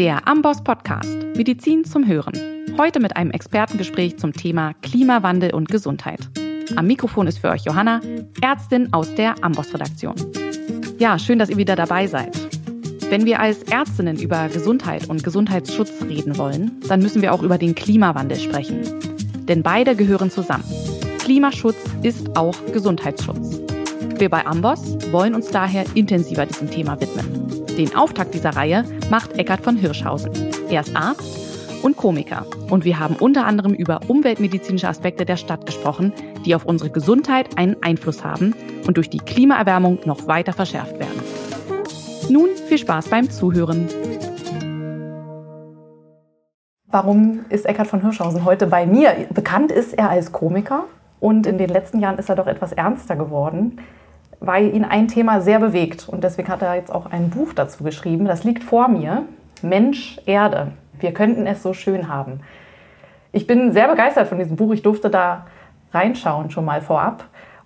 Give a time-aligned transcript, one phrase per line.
[0.00, 2.32] Der Amboss Podcast Medizin zum Hören.
[2.78, 6.20] Heute mit einem Expertengespräch zum Thema Klimawandel und Gesundheit.
[6.74, 8.00] Am Mikrofon ist für euch Johanna,
[8.40, 10.14] Ärztin aus der Amboss Redaktion.
[10.98, 12.34] Ja, schön, dass ihr wieder dabei seid.
[13.10, 17.58] Wenn wir als Ärztinnen über Gesundheit und Gesundheitsschutz reden wollen, dann müssen wir auch über
[17.58, 18.80] den Klimawandel sprechen.
[19.48, 20.64] Denn beide gehören zusammen.
[21.18, 23.60] Klimaschutz ist auch Gesundheitsschutz.
[24.16, 27.49] Wir bei Amboss wollen uns daher intensiver diesem Thema widmen.
[27.76, 30.32] Den Auftakt dieser Reihe macht Eckhard von Hirschhausen.
[30.68, 31.50] Er ist Arzt
[31.82, 32.46] und Komiker.
[32.68, 36.12] Und wir haben unter anderem über umweltmedizinische Aspekte der Stadt gesprochen,
[36.44, 38.54] die auf unsere Gesundheit einen Einfluss haben
[38.86, 41.22] und durch die Klimaerwärmung noch weiter verschärft werden.
[42.28, 43.88] Nun viel Spaß beim Zuhören.
[46.86, 49.14] Warum ist Eckhard von Hirschhausen heute bei mir?
[49.30, 50.84] Bekannt ist er als Komiker
[51.20, 53.78] und in den letzten Jahren ist er doch etwas ernster geworden,
[54.40, 56.08] weil ihn ein Thema sehr bewegt.
[56.08, 58.24] Und deswegen hat er jetzt auch ein Buch dazu geschrieben.
[58.24, 59.24] Das liegt vor mir.
[59.62, 60.72] Mensch, Erde.
[60.98, 62.40] Wir könnten es so schön haben.
[63.32, 64.72] Ich bin sehr begeistert von diesem Buch.
[64.72, 65.46] Ich durfte da
[65.92, 67.24] reinschauen schon mal vorab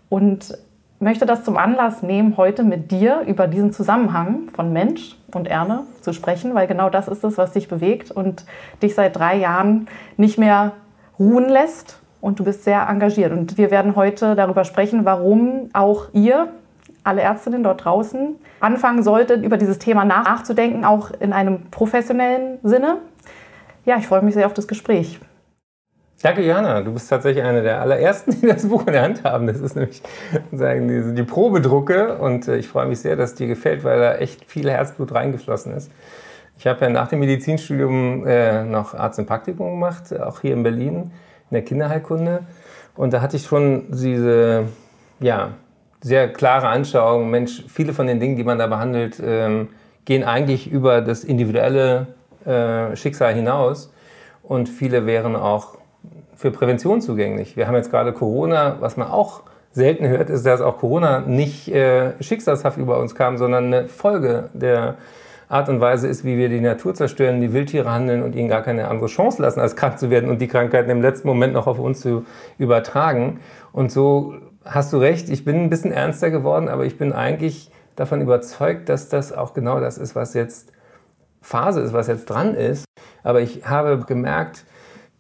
[0.09, 0.57] und
[1.01, 5.81] möchte das zum Anlass nehmen, heute mit dir über diesen Zusammenhang von Mensch und Erde
[6.01, 8.45] zu sprechen, weil genau das ist es, was dich bewegt und
[8.83, 10.73] dich seit drei Jahren nicht mehr
[11.19, 13.33] ruhen lässt und du bist sehr engagiert.
[13.33, 16.49] Und wir werden heute darüber sprechen, warum auch ihr,
[17.05, 22.99] alle Ärztinnen dort draußen, anfangen solltet, über dieses Thema nachzudenken, auch in einem professionellen Sinne.
[23.85, 25.21] Ja, ich freue mich sehr auf das Gespräch.
[26.23, 26.81] Danke, Johanna.
[26.81, 29.47] Du bist tatsächlich eine der allerersten, die das Buch in der Hand haben.
[29.47, 30.03] Das ist nämlich
[30.53, 34.01] sagen, die, die Probedrucke und äh, ich freue mich sehr, dass es dir gefällt, weil
[34.01, 35.91] da echt viel Herzblut reingeflossen ist.
[36.59, 40.63] Ich habe ja nach dem Medizinstudium äh, noch Arzt im Praktikum gemacht, auch hier in
[40.63, 41.11] Berlin,
[41.51, 42.41] in der Kinderheilkunde.
[42.97, 44.65] Und da hatte ich schon diese,
[45.21, 45.51] ja,
[46.05, 47.31] sehr klare Anschauung.
[47.31, 49.69] Mensch, viele von den Dingen, die man da behandelt, ähm,
[50.05, 52.09] gehen eigentlich über das individuelle
[52.45, 53.91] äh, Schicksal hinaus.
[54.43, 55.79] Und viele wären auch
[56.37, 57.57] für Prävention zugänglich.
[57.57, 61.69] Wir haben jetzt gerade Corona, was man auch selten hört, ist, dass auch Corona nicht
[61.69, 64.97] äh, schicksalshaft über uns kam, sondern eine Folge der
[65.49, 68.61] Art und Weise ist, wie wir die Natur zerstören, die Wildtiere handeln und ihnen gar
[68.61, 71.67] keine andere Chance lassen, als krank zu werden und die Krankheiten im letzten Moment noch
[71.67, 72.27] auf uns zu
[72.59, 73.41] übertragen.
[73.73, 77.71] Und so hast du recht, ich bin ein bisschen ernster geworden, aber ich bin eigentlich
[77.97, 80.73] davon überzeugt, dass das auch genau das ist, was jetzt
[81.43, 82.85] Phase ist, was jetzt dran ist.
[83.23, 84.65] Aber ich habe gemerkt,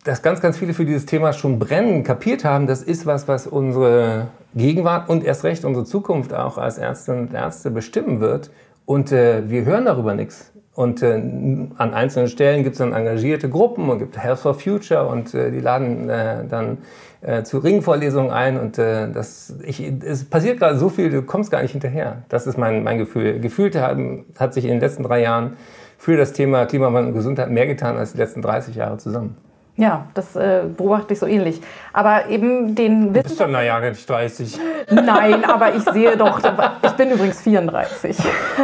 [0.04, 3.46] dass ganz, ganz viele für dieses Thema schon brennen, kapiert haben, das ist was, was
[3.46, 8.50] unsere Gegenwart und erst recht unsere Zukunft auch als Ärztinnen und Ärzte bestimmen wird.
[8.86, 10.52] Und äh, wir hören darüber nichts.
[10.74, 15.06] Und äh, an einzelnen Stellen gibt es dann engagierte Gruppen und gibt Health for Future
[15.06, 16.78] und äh, die laden äh, dann
[17.24, 21.50] äh, zu Ringvorlesungen ein und äh, das, ich, es passiert gerade so viel, du kommst
[21.50, 22.22] gar nicht hinterher.
[22.28, 23.40] Das ist mein, mein Gefühl.
[23.40, 25.56] Gefühlt haben, hat sich in den letzten drei Jahren
[25.96, 29.36] für das Thema Klimawandel und Gesundheit mehr getan als die letzten 30 Jahre zusammen.
[29.76, 31.60] Ja, das äh, beobachte ich so ähnlich.
[31.92, 33.14] Aber eben den Wissen.
[33.14, 34.56] Du bist doch naja nicht 30.
[34.90, 36.40] Nein, aber ich sehe doch,
[36.82, 38.16] ich bin übrigens 34.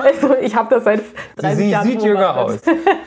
[0.04, 1.00] Also ich habe das seit
[1.36, 1.86] 30 Sie Jahren.
[1.86, 2.60] sieht jünger aus.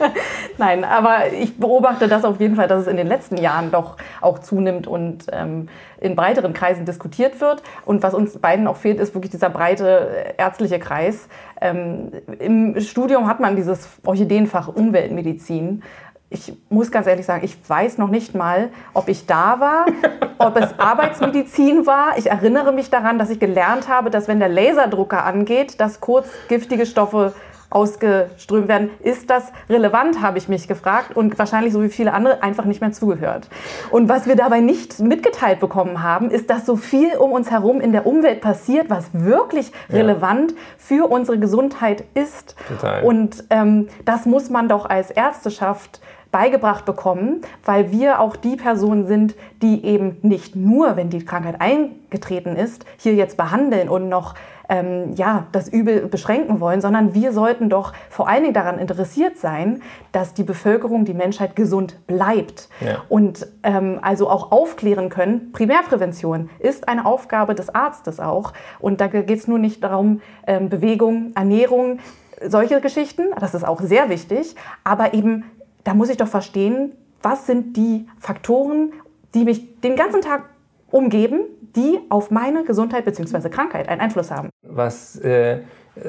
[0.58, 3.96] Nein, aber ich beobachte das auf jeden Fall, dass es in den letzten Jahren doch
[4.20, 7.62] auch zunimmt und ähm, in breiteren Kreisen diskutiert wird.
[7.86, 11.26] Und was uns beiden auch fehlt, ist wirklich dieser breite ärztliche Kreis.
[11.58, 15.82] Ähm, Im Studium hat man dieses Orchideenfach Umweltmedizin
[16.34, 19.86] ich muss ganz ehrlich sagen, ich weiß noch nicht mal, ob ich da war,
[20.38, 22.18] ob es Arbeitsmedizin war.
[22.18, 26.28] Ich erinnere mich daran, dass ich gelernt habe, dass wenn der Laserdrucker angeht, dass kurz
[26.48, 27.32] giftige Stoffe
[27.70, 28.90] ausgeströmt werden.
[29.00, 32.80] Ist das relevant, habe ich mich gefragt und wahrscheinlich so wie viele andere einfach nicht
[32.80, 33.48] mehr zugehört.
[33.90, 37.80] Und was wir dabei nicht mitgeteilt bekommen haben, ist, dass so viel um uns herum
[37.80, 39.96] in der Umwelt passiert, was wirklich ja.
[39.96, 42.54] relevant für unsere Gesundheit ist.
[42.68, 43.02] Total.
[43.02, 46.00] Und ähm, das muss man doch als Ärzteschaft
[46.34, 51.60] beigebracht bekommen, weil wir auch die Personen sind, die eben nicht nur, wenn die Krankheit
[51.60, 54.34] eingetreten ist, hier jetzt behandeln und noch
[54.68, 59.38] ähm, ja, das Übel beschränken wollen, sondern wir sollten doch vor allen Dingen daran interessiert
[59.38, 59.80] sein,
[60.10, 63.02] dass die Bevölkerung, die Menschheit gesund bleibt ja.
[63.08, 65.52] und ähm, also auch aufklären können.
[65.52, 70.68] Primärprävention ist eine Aufgabe des Arztes auch und da geht es nur nicht darum, ähm,
[70.68, 72.00] Bewegung, Ernährung,
[72.48, 75.44] solche Geschichten, das ist auch sehr wichtig, aber eben
[75.84, 76.92] da muss ich doch verstehen,
[77.22, 78.92] was sind die Faktoren,
[79.34, 80.44] die mich den ganzen Tag
[80.90, 81.40] umgeben,
[81.76, 83.48] die auf meine Gesundheit bzw.
[83.48, 84.50] Krankheit einen Einfluss haben.
[84.62, 85.60] Was äh,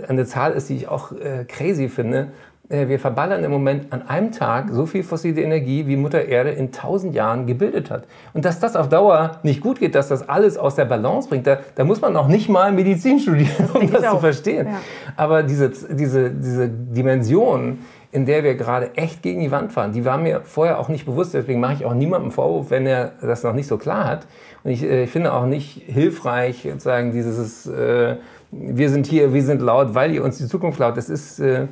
[0.08, 2.32] eine Zahl ist, die ich auch äh, crazy finde,
[2.70, 6.52] äh, wir verballern im Moment an einem Tag so viel fossile Energie, wie Mutter Erde
[6.52, 8.06] in tausend Jahren gebildet hat.
[8.34, 11.46] Und dass das auf Dauer nicht gut geht, dass das alles aus der Balance bringt,
[11.46, 14.68] da, da muss man noch nicht mal Medizin studieren, um das zu verstehen.
[14.68, 14.82] Ja.
[15.16, 17.80] Aber diese, diese, diese Dimension,
[18.16, 19.92] in der wir gerade echt gegen die Wand fahren.
[19.92, 23.12] Die war mir vorher auch nicht bewusst, deswegen mache ich auch niemandem Vorwurf, wenn er
[23.22, 24.28] das noch nicht so klar hat.
[24.64, 28.16] Und ich, äh, ich finde auch nicht hilfreich, sozusagen dieses, äh,
[28.52, 30.96] wir sind hier, wir sind laut, weil ihr uns die Zukunft laut.
[30.96, 31.64] Das ist äh,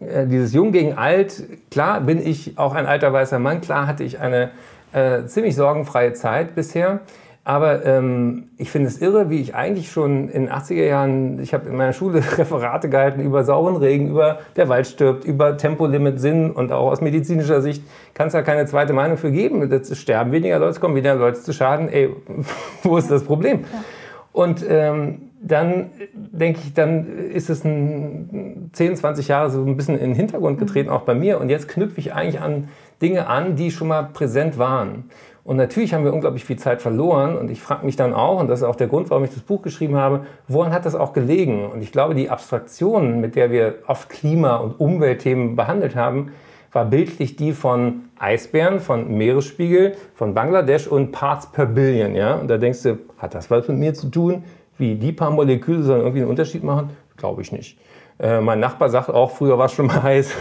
[0.00, 1.44] äh, dieses Jung gegen Alt.
[1.70, 4.52] Klar bin ich auch ein alter weißer Mann, klar hatte ich eine
[4.94, 7.00] äh, ziemlich sorgenfreie Zeit bisher.
[7.46, 11.52] Aber ähm, ich finde es irre, wie ich eigentlich schon in den 80er Jahren, ich
[11.52, 16.18] habe in meiner Schule Referate gehalten über sauren Regen, über der Wald stirbt, über Tempolimit
[16.18, 17.82] Sinn und auch aus medizinischer Sicht
[18.14, 19.70] kann es da keine zweite Meinung für geben.
[19.70, 21.90] Es sterben weniger Leute, kommen weniger Leute zu Schaden.
[21.90, 22.08] Ey,
[22.82, 23.60] wo ist das Problem?
[23.60, 23.84] Ja.
[24.32, 29.98] Und ähm, dann denke ich, dann ist es ein 10, 20 Jahre so ein bisschen
[29.98, 30.96] in den Hintergrund getreten, mhm.
[30.96, 31.38] auch bei mir.
[31.40, 32.68] Und jetzt knüpfe ich eigentlich an
[33.02, 35.10] Dinge an, die schon mal präsent waren.
[35.44, 37.36] Und natürlich haben wir unglaublich viel Zeit verloren.
[37.36, 39.40] Und ich frage mich dann auch, und das ist auch der Grund, warum ich das
[39.40, 41.66] Buch geschrieben habe, woran hat das auch gelegen?
[41.70, 46.32] Und ich glaube, die Abstraktion, mit der wir oft Klima- und Umweltthemen behandelt haben,
[46.72, 52.14] war bildlich die von Eisbären, von Meeresspiegel, von Bangladesch und Parts per Billion.
[52.14, 52.34] Ja?
[52.36, 54.44] Und da denkst du, hat das was mit mir zu tun?
[54.78, 56.90] Wie die paar Moleküle sollen irgendwie einen Unterschied machen?
[57.16, 57.78] Glaube ich nicht.
[58.18, 60.32] Äh, mein Nachbar sagt auch, früher war es schon mal heiß.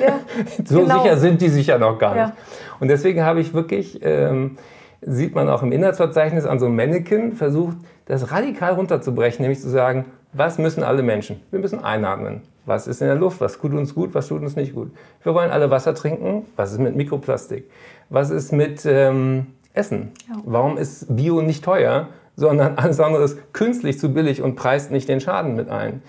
[0.00, 0.20] Ja,
[0.64, 1.02] so genau.
[1.02, 2.28] sicher sind die sich ja noch gar nicht.
[2.28, 2.32] Ja.
[2.80, 4.56] Und deswegen habe ich wirklich, ähm,
[5.00, 7.76] sieht man auch im Inhaltsverzeichnis an so einem Mannequin, versucht,
[8.06, 11.40] das radikal runterzubrechen, nämlich zu sagen, was müssen alle Menschen?
[11.50, 12.42] Wir müssen einatmen.
[12.66, 13.40] Was ist in der Luft?
[13.40, 14.14] Was tut uns gut?
[14.14, 14.90] Was tut uns nicht gut?
[15.22, 16.44] Wir wollen alle Wasser trinken.
[16.56, 17.64] Was ist mit Mikroplastik?
[18.10, 20.12] Was ist mit ähm, Essen?
[20.28, 20.36] Ja.
[20.44, 25.08] Warum ist Bio nicht teuer, sondern alles andere ist künstlich zu billig und preist nicht
[25.08, 26.02] den Schaden mit ein?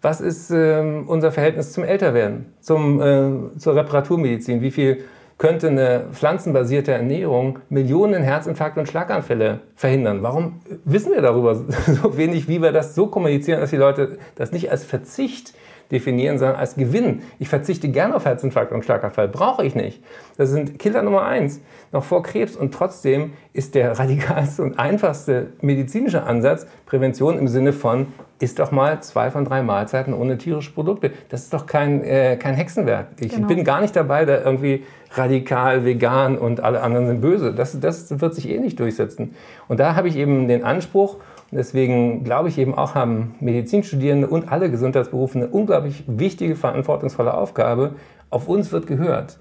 [0.00, 4.62] Was ist ähm, unser Verhältnis zum Älterwerden, zum, äh, zur Reparaturmedizin?
[4.62, 5.04] Wie viel
[5.38, 10.22] könnte eine pflanzenbasierte Ernährung Millionen Herzinfarkte und Schlaganfälle verhindern.
[10.22, 11.54] Warum wissen wir darüber
[11.86, 15.54] so wenig, wie wir das so kommunizieren, dass die Leute das nicht als Verzicht
[15.90, 17.22] definieren, sondern als Gewinn.
[17.38, 20.02] Ich verzichte gerne auf Herzinfarkt und Schlaganfall, brauche ich nicht.
[20.36, 21.60] Das sind Killer Nummer eins,
[21.92, 22.56] noch vor Krebs.
[22.56, 28.06] Und trotzdem ist der radikalste und einfachste medizinische Ansatz Prävention im Sinne von,
[28.40, 31.10] isst doch mal zwei von drei Mahlzeiten ohne tierische Produkte.
[31.28, 33.08] Das ist doch kein, äh, kein Hexenwerk.
[33.20, 33.48] Ich genau.
[33.48, 37.52] bin gar nicht dabei, da irgendwie radikal, vegan und alle anderen sind böse.
[37.52, 39.34] Das, das wird sich eh nicht durchsetzen.
[39.66, 41.16] Und da habe ich eben den Anspruch,
[41.50, 47.94] deswegen glaube ich eben auch, haben Medizinstudierende und alle Gesundheitsberufe eine unglaublich wichtige, verantwortungsvolle Aufgabe.
[48.30, 49.38] Auf uns wird gehört.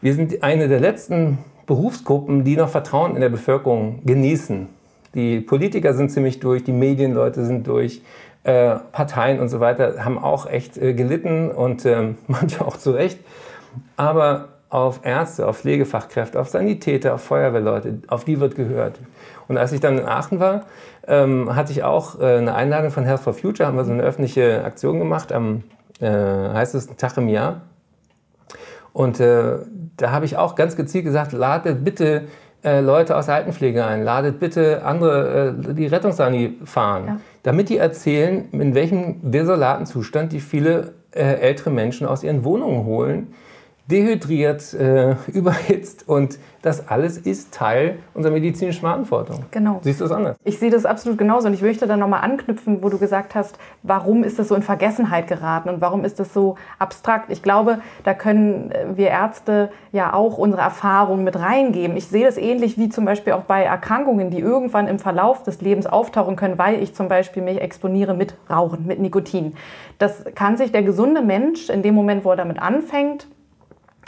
[0.00, 4.68] Wir sind eine der letzten Berufsgruppen, die noch Vertrauen in der Bevölkerung genießen.
[5.14, 8.02] Die Politiker sind ziemlich durch, die Medienleute sind durch,
[8.44, 12.92] äh, Parteien und so weiter haben auch echt äh, gelitten und äh, manche auch zu
[12.92, 13.18] Recht.
[13.96, 19.00] Aber auf Ärzte, auf Pflegefachkräfte, auf Sanitäter, auf Feuerwehrleute, auf die wird gehört.
[19.48, 20.66] Und als ich dann in Aachen war,
[21.08, 24.02] ähm, hatte ich auch äh, eine Einladung von Health for Future, haben wir so eine
[24.02, 25.64] öffentliche Aktion gemacht, am,
[26.00, 27.62] äh, heißt es, Tag im Jahr.
[28.92, 29.58] Und äh,
[29.96, 32.24] da habe ich auch ganz gezielt gesagt, ladet bitte
[32.64, 37.20] äh, Leute aus der Altenpflege ein, ladet bitte andere, äh, die Rettungssani fahren, ja.
[37.42, 42.84] damit die erzählen, in welchem desolaten Zustand die viele äh, ältere Menschen aus ihren Wohnungen
[42.84, 43.34] holen,
[43.90, 49.44] dehydriert, äh, überhitzt und das alles ist Teil unserer medizinischen Verantwortung.
[49.52, 49.80] Genau.
[49.82, 50.36] Siehst du das anders?
[50.44, 53.58] Ich sehe das absolut genauso und ich möchte dann nochmal anknüpfen, wo du gesagt hast,
[53.84, 57.30] warum ist das so in Vergessenheit geraten und warum ist das so abstrakt?
[57.30, 61.96] Ich glaube, da können wir Ärzte ja auch unsere Erfahrungen mit reingeben.
[61.96, 65.60] Ich sehe das ähnlich wie zum Beispiel auch bei Erkrankungen, die irgendwann im Verlauf des
[65.60, 69.54] Lebens auftauchen können, weil ich zum Beispiel mich exponiere mit Rauchen, mit Nikotin.
[69.98, 73.28] Das kann sich der gesunde Mensch in dem Moment, wo er damit anfängt,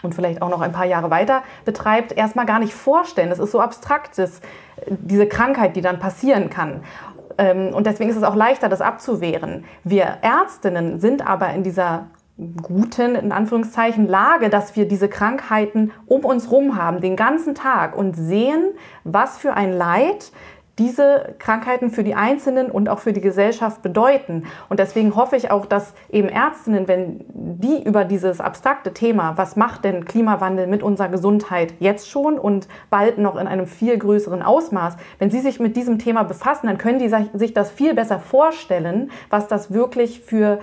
[0.03, 3.31] und vielleicht auch noch ein paar Jahre weiter betreibt, erstmal gar nicht vorstellen.
[3.31, 4.41] Das ist so abstrakt, das,
[4.89, 6.83] diese Krankheit, die dann passieren kann.
[7.39, 9.65] Ähm, und deswegen ist es auch leichter, das abzuwehren.
[9.85, 12.07] Wir Ärztinnen sind aber in dieser
[12.63, 17.97] guten, in Anführungszeichen, Lage, dass wir diese Krankheiten um uns herum haben, den ganzen Tag
[17.97, 18.73] und sehen,
[19.05, 20.33] was für ein Leid
[20.81, 24.45] diese Krankheiten für die Einzelnen und auch für die Gesellschaft bedeuten.
[24.71, 29.57] Und deswegen hoffe ich auch, dass eben Ärztinnen, wenn die über dieses abstrakte Thema, was
[29.57, 34.43] macht denn Klimawandel mit unserer Gesundheit jetzt schon und bald noch in einem viel größeren
[34.43, 38.19] Ausmaß, wenn sie sich mit diesem Thema befassen, dann können die sich das viel besser
[38.19, 40.61] vorstellen, was das wirklich für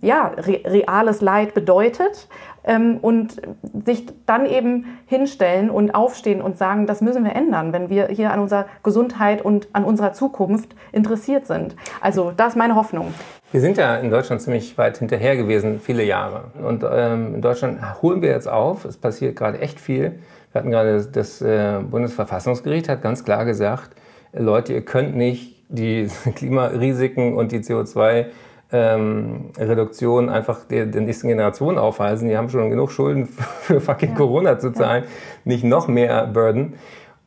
[0.00, 2.28] ja, reales Leid bedeutet
[2.64, 3.42] und
[3.84, 8.32] sich dann eben hinstellen und aufstehen und sagen, das müssen wir ändern, wenn wir hier
[8.32, 11.74] an unserer Gesundheit und an unserer Zukunft interessiert sind.
[12.00, 13.12] Also das ist meine Hoffnung.
[13.50, 16.52] Wir sind ja in Deutschland ziemlich weit hinterher gewesen, viele Jahre.
[16.64, 18.84] Und ähm, in Deutschland holen wir jetzt auf.
[18.84, 20.20] Es passiert gerade echt viel.
[20.52, 23.90] Wir hatten gerade das äh, Bundesverfassungsgericht hat ganz klar gesagt,
[24.32, 28.26] Leute, ihr könnt nicht die Klimarisiken und die CO2
[28.72, 32.28] ähm, Reduktion einfach der, der nächsten Generation aufhalsen.
[32.28, 33.26] Die haben schon genug Schulden
[33.60, 34.16] für fucking ja.
[34.16, 35.10] Corona zu zahlen, ja.
[35.44, 36.74] nicht noch mehr Burden.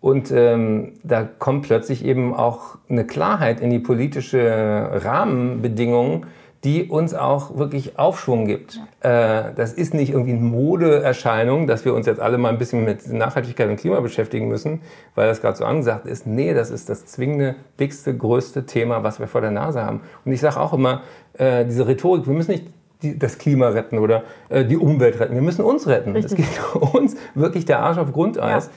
[0.01, 6.27] Und ähm, da kommt plötzlich eben auch eine Klarheit in die politische Rahmenbedingungen,
[6.65, 8.79] die uns auch wirklich Aufschwung gibt.
[9.03, 9.49] Ja.
[9.49, 12.83] Äh, das ist nicht irgendwie eine Modeerscheinung, dass wir uns jetzt alle mal ein bisschen
[12.83, 14.81] mit Nachhaltigkeit und Klima beschäftigen müssen,
[15.13, 16.25] weil das gerade so angesagt ist.
[16.25, 20.01] Nee, das ist das zwingende, dickste, größte Thema, was wir vor der Nase haben.
[20.25, 21.03] Und ich sage auch immer,
[21.33, 22.65] äh, diese Rhetorik, wir müssen nicht
[23.03, 25.35] die, das Klima retten oder äh, die Umwelt retten.
[25.35, 26.15] Wir müssen uns retten.
[26.15, 28.65] Es geht uns wirklich der Arsch auf Grundeis.
[28.65, 28.71] Ja.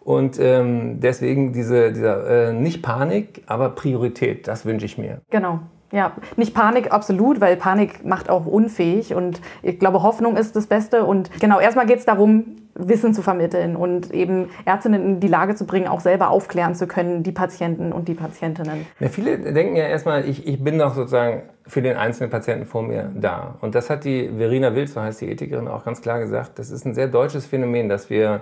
[0.00, 5.20] Und ähm, deswegen diese, dieser, äh, nicht Panik, aber Priorität, das wünsche ich mir.
[5.30, 5.60] Genau.
[5.94, 9.14] Ja, nicht Panik, absolut, weil Panik macht auch unfähig.
[9.14, 11.04] Und ich glaube, Hoffnung ist das Beste.
[11.04, 15.54] Und genau, erstmal geht es darum, Wissen zu vermitteln und eben Ärztinnen in die Lage
[15.54, 18.84] zu bringen, auch selber aufklären zu können, die Patienten und die Patientinnen.
[18.98, 22.82] Ja, viele denken ja erstmal, ich, ich bin doch sozusagen für den einzelnen Patienten vor
[22.82, 23.54] mir da.
[23.60, 26.58] Und das hat die Verena Wild, so heißt die Ethikerin, auch ganz klar gesagt.
[26.58, 28.40] Das ist ein sehr deutsches Phänomen, dass wir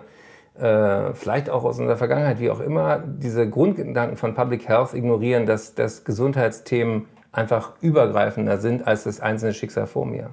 [0.58, 5.44] äh, vielleicht auch aus unserer Vergangenheit, wie auch immer, diese Grundgedanken von Public Health ignorieren,
[5.44, 10.30] dass, dass Gesundheitsthemen einfach übergreifender sind als das einzelne Schicksal vor mir.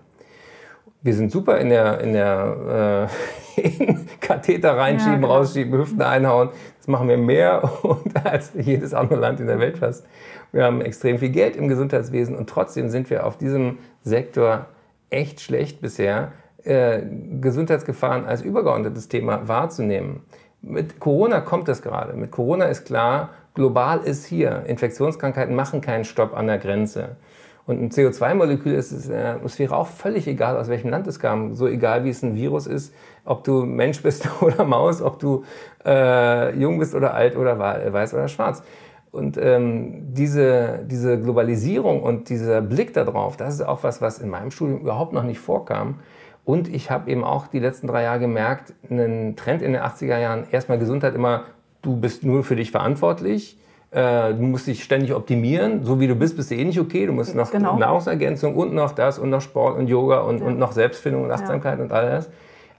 [1.02, 3.10] Wir sind super in der, in der
[3.58, 5.34] äh, in Katheter reinschieben, ja, genau.
[5.34, 6.50] rausschieben, Hüften einhauen.
[6.78, 7.72] Das machen wir mehr
[8.26, 10.06] als jedes andere Land in der Welt fast.
[10.52, 14.66] Wir haben extrem viel Geld im Gesundheitswesen und trotzdem sind wir auf diesem Sektor
[15.10, 17.02] echt schlecht bisher, äh,
[17.40, 20.24] Gesundheitsgefahren als übergeordnetes Thema wahrzunehmen.
[20.62, 22.14] Mit Corona kommt das gerade.
[22.14, 24.64] Mit Corona ist klar, global ist hier.
[24.68, 27.18] Infektionskrankheiten machen keinen Stopp an der Grenze.
[27.66, 31.54] Und ein CO2-Molekül ist in der Atmosphäre auch völlig egal, aus welchem Land es kam.
[31.54, 35.44] So egal, wie es ein Virus ist, ob du Mensch bist oder Maus, ob du
[35.86, 38.64] äh, jung bist oder alt oder weiß oder schwarz.
[39.12, 44.30] Und ähm, diese, diese Globalisierung und dieser Blick darauf, das ist auch was, was in
[44.30, 46.00] meinem Studium überhaupt noch nicht vorkam.
[46.46, 50.18] Und ich habe eben auch die letzten drei Jahre gemerkt, einen Trend in den 80er
[50.18, 51.44] Jahren, erstmal Gesundheit immer,
[51.82, 53.58] du bist nur für dich verantwortlich.
[53.92, 55.84] Äh, du musst dich ständig optimieren.
[55.84, 57.06] So wie du bist, bist du eh nicht okay.
[57.06, 57.78] Du musst noch genau.
[57.78, 60.46] Nahrungsergänzung und noch das und noch Sport und Yoga und, ja.
[60.46, 61.84] und noch Selbstfindung und Achtsamkeit ja.
[61.84, 62.30] und all das.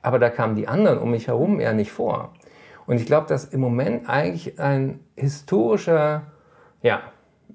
[0.02, 2.33] Aber da kamen die anderen um mich herum eher nicht vor.
[2.87, 6.23] Und ich glaube, dass im Moment eigentlich ein historischer
[6.83, 7.02] ja,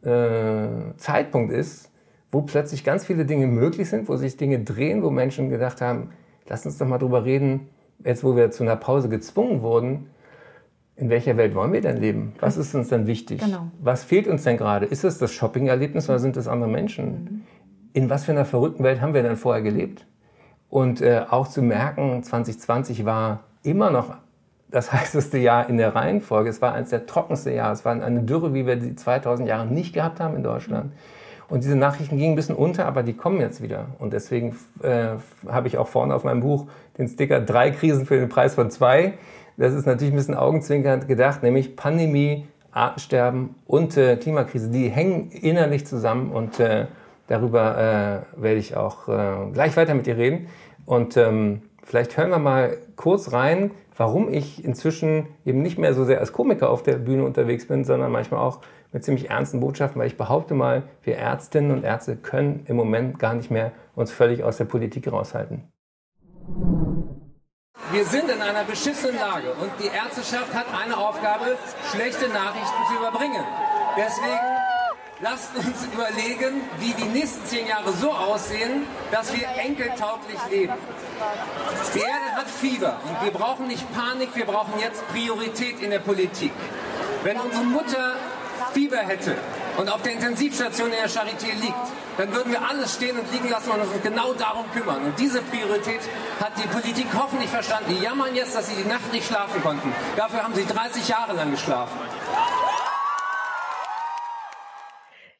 [0.04, 1.92] äh, Zeitpunkt ist,
[2.32, 6.12] wo plötzlich ganz viele Dinge möglich sind, wo sich Dinge drehen, wo Menschen gedacht haben,
[6.48, 7.70] lass uns doch mal drüber reden,
[8.04, 10.10] jetzt wo wir zu einer Pause gezwungen wurden,
[10.98, 12.34] in welcher Welt wollen wir denn leben?
[12.40, 13.42] Was ist uns denn wichtig?
[13.42, 13.68] Genau.
[13.82, 14.86] Was fehlt uns denn gerade?
[14.86, 17.06] Ist es das Shopping-Erlebnis oder sind es andere Menschen?
[17.06, 17.42] Mhm.
[17.94, 20.06] In was für einer verrückten Welt haben wir denn vorher gelebt?
[20.70, 24.16] Und äh, auch zu merken, 2020 war immer noch
[24.70, 26.50] das heißeste Jahr in der Reihenfolge.
[26.50, 27.74] Es war eines der trockensten Jahre.
[27.74, 30.86] Es war eine Dürre, wie wir die 2000 Jahre nicht gehabt haben in Deutschland.
[30.86, 30.92] Mhm.
[31.48, 33.88] Und diese Nachrichten gingen ein bisschen unter, aber die kommen jetzt wieder.
[34.00, 35.10] Und deswegen äh,
[35.48, 38.72] habe ich auch vorne auf meinem Buch den Sticker drei Krisen für den Preis von
[38.72, 39.14] zwei.
[39.58, 44.70] Das ist natürlich ein bisschen augenzwinkernd gedacht, nämlich Pandemie, Artensterben und äh, Klimakrise.
[44.70, 46.88] Die hängen innerlich zusammen und äh,
[47.28, 50.48] darüber äh, werde ich auch äh, gleich weiter mit dir reden.
[50.86, 56.04] Und ähm, vielleicht hören wir mal kurz rein, warum ich inzwischen eben nicht mehr so
[56.04, 58.60] sehr als Komiker auf der Bühne unterwegs bin, sondern manchmal auch
[58.92, 63.20] mit ziemlich ernsten Botschaften, weil ich behaupte mal, wir Ärztinnen und Ärzte können im Moment
[63.20, 65.64] gar nicht mehr uns völlig aus der Politik raushalten.
[67.96, 71.58] Wir sind in einer beschissenen Lage und die Ärzteschaft hat eine Aufgabe,
[71.94, 73.42] schlechte Nachrichten zu überbringen.
[73.96, 74.58] Deswegen
[75.22, 80.74] lasst uns überlegen, wie die nächsten zehn Jahre so aussehen, dass wir enkeltauglich leben.
[81.94, 86.00] Die Erde hat Fieber und wir brauchen nicht Panik, wir brauchen jetzt Priorität in der
[86.00, 86.52] Politik.
[87.24, 88.16] Wenn unsere Mutter
[88.74, 89.38] Fieber hätte
[89.78, 91.76] und auf der Intensivstation in der Charité liegt,
[92.18, 95.04] dann würden wir alles stehen und liegen lassen und uns genau darum kümmern.
[95.04, 96.02] Und diese Priorität
[96.40, 97.96] hat die Politik hoffentlich verstanden.
[97.98, 99.92] Die jammern jetzt, dass sie die Nacht nicht schlafen konnten.
[100.16, 101.98] Dafür haben sie 30 Jahre lang geschlafen.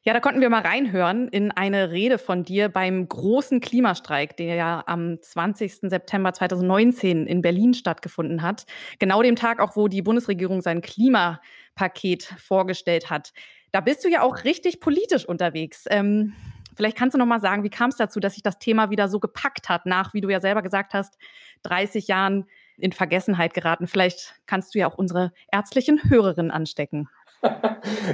[0.06, 4.54] Ja, da konnten wir mal reinhören in eine Rede von dir beim großen Klimastreik, der
[4.54, 5.90] ja am 20.
[5.90, 8.66] September 2019 in Berlin stattgefunden hat.
[9.00, 13.32] Genau dem Tag auch, wo die Bundesregierung sein Klimapaket vorgestellt hat.
[13.76, 15.84] Da bist du ja auch richtig politisch unterwegs.
[15.90, 16.32] Ähm,
[16.74, 19.06] vielleicht kannst du noch mal sagen, wie kam es dazu, dass sich das Thema wieder
[19.06, 21.18] so gepackt hat, nach, wie du ja selber gesagt hast,
[21.64, 22.46] 30 Jahren
[22.78, 23.86] in Vergessenheit geraten.
[23.86, 27.10] Vielleicht kannst du ja auch unsere ärztlichen Hörerinnen anstecken.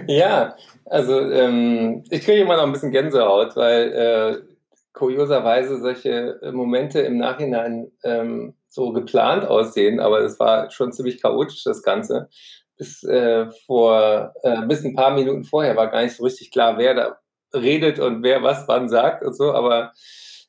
[0.08, 4.52] ja, also ähm, ich kriege immer noch ein bisschen Gänsehaut, weil äh,
[4.92, 11.62] kurioserweise solche Momente im Nachhinein ähm, so geplant aussehen, aber es war schon ziemlich chaotisch,
[11.62, 12.28] das Ganze.
[12.82, 16.78] Bis, äh, vor, äh, bis ein paar Minuten vorher war gar nicht so richtig klar,
[16.78, 17.18] wer da
[17.54, 19.92] redet und wer was wann sagt und so, aber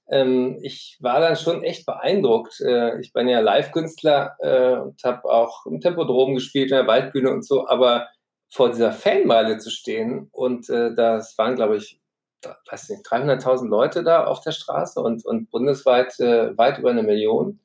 [0.10, 2.60] ähm, ich war dann schon echt beeindruckt.
[2.60, 7.30] Äh, ich bin ja Live-Künstler äh, und habe auch im Tempodrom gespielt, in der Waldbühne
[7.30, 8.08] und so, aber
[8.50, 12.00] vor dieser Fanmeile zu stehen und äh, das waren, glaube ich,
[12.68, 17.04] weiß nicht, 300.000 Leute da auf der Straße und, und bundesweit äh, weit über eine
[17.04, 17.60] Million.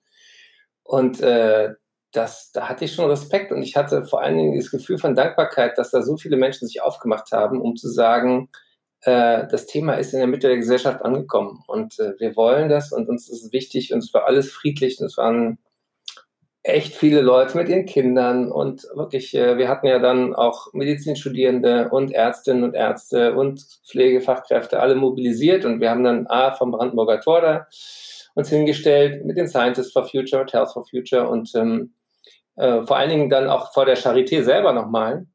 [0.82, 1.70] Und äh,
[2.18, 5.14] das, da hatte ich schon Respekt und ich hatte vor allen Dingen das Gefühl von
[5.14, 8.50] Dankbarkeit, dass da so viele Menschen sich aufgemacht haben, um zu sagen,
[9.02, 12.92] äh, das Thema ist in der Mitte der Gesellschaft angekommen und äh, wir wollen das
[12.92, 15.58] und uns ist es wichtig und es war alles friedlich und es waren
[16.64, 21.88] echt viele Leute mit ihren Kindern und wirklich, äh, wir hatten ja dann auch Medizinstudierende
[21.90, 27.20] und Ärztinnen und Ärzte und Pflegefachkräfte alle mobilisiert und wir haben dann A vom Brandenburger
[27.20, 27.66] Tor da
[28.34, 31.94] uns hingestellt mit den Scientists for Future, mit Health for Future und ähm,
[32.58, 35.26] äh, vor allen Dingen dann auch vor der Charité selber nochmal.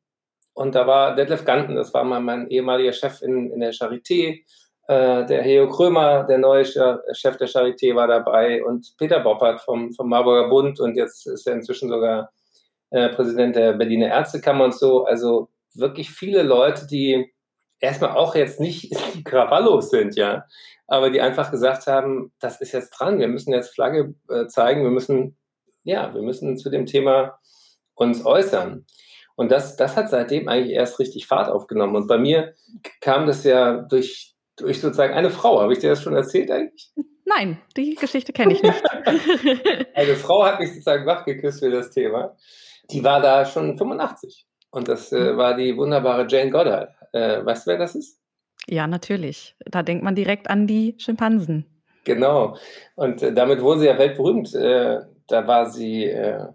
[0.53, 4.43] Und da war Detlef Ganten, das war mal mein ehemaliger Chef in, in der Charité,
[4.87, 8.63] äh, der Heo Krömer, der neue Chef der Charité, war dabei.
[8.63, 10.79] Und Peter Boppert vom, vom Marburger Bund.
[10.79, 12.31] Und jetzt ist er inzwischen sogar
[12.91, 15.05] äh, Präsident der Berliner Ärztekammer und so.
[15.05, 17.33] Also wirklich viele Leute, die
[17.79, 18.93] erstmal auch jetzt nicht
[19.25, 20.45] Krawallos sind, ja,
[20.87, 24.83] aber die einfach gesagt haben, das ist jetzt dran, wir müssen jetzt Flagge äh, zeigen,
[24.83, 25.37] wir müssen,
[25.83, 27.39] ja, wir müssen zu dem Thema
[27.95, 28.85] uns äußern.
[29.35, 31.95] Und das, das hat seitdem eigentlich erst richtig Fahrt aufgenommen.
[31.95, 32.53] Und bei mir
[33.01, 35.61] kam das ja durch durch sozusagen eine Frau.
[35.61, 36.91] Habe ich dir das schon erzählt eigentlich?
[37.25, 38.83] Nein, die Geschichte kenne ich nicht.
[39.95, 42.35] eine Frau hat mich sozusagen wachgeküsst für das Thema.
[42.91, 44.45] Die war da schon 85.
[44.71, 45.37] Und das äh, mhm.
[45.37, 46.89] war die wunderbare Jane Goddard.
[47.13, 48.19] Äh, weißt du, wer das ist?
[48.67, 49.55] Ja, natürlich.
[49.65, 51.65] Da denkt man direkt an die Schimpansen.
[52.03, 52.57] Genau.
[52.95, 54.53] Und äh, damit wurde sie ja weltberühmt.
[54.53, 56.47] Äh, da war sie äh,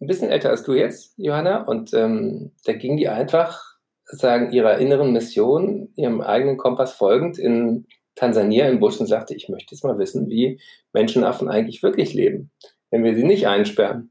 [0.00, 1.62] ein bisschen älter als du jetzt, Johanna.
[1.62, 3.62] Und ähm, da ging die einfach
[4.04, 7.86] sagen, ihrer inneren Mission, ihrem eigenen Kompass folgend in
[8.16, 10.60] Tansania im Busch und sagte, ich möchte jetzt mal wissen, wie
[10.92, 12.50] Menschenaffen eigentlich wirklich leben,
[12.90, 14.10] wenn wir sie nicht einsperren.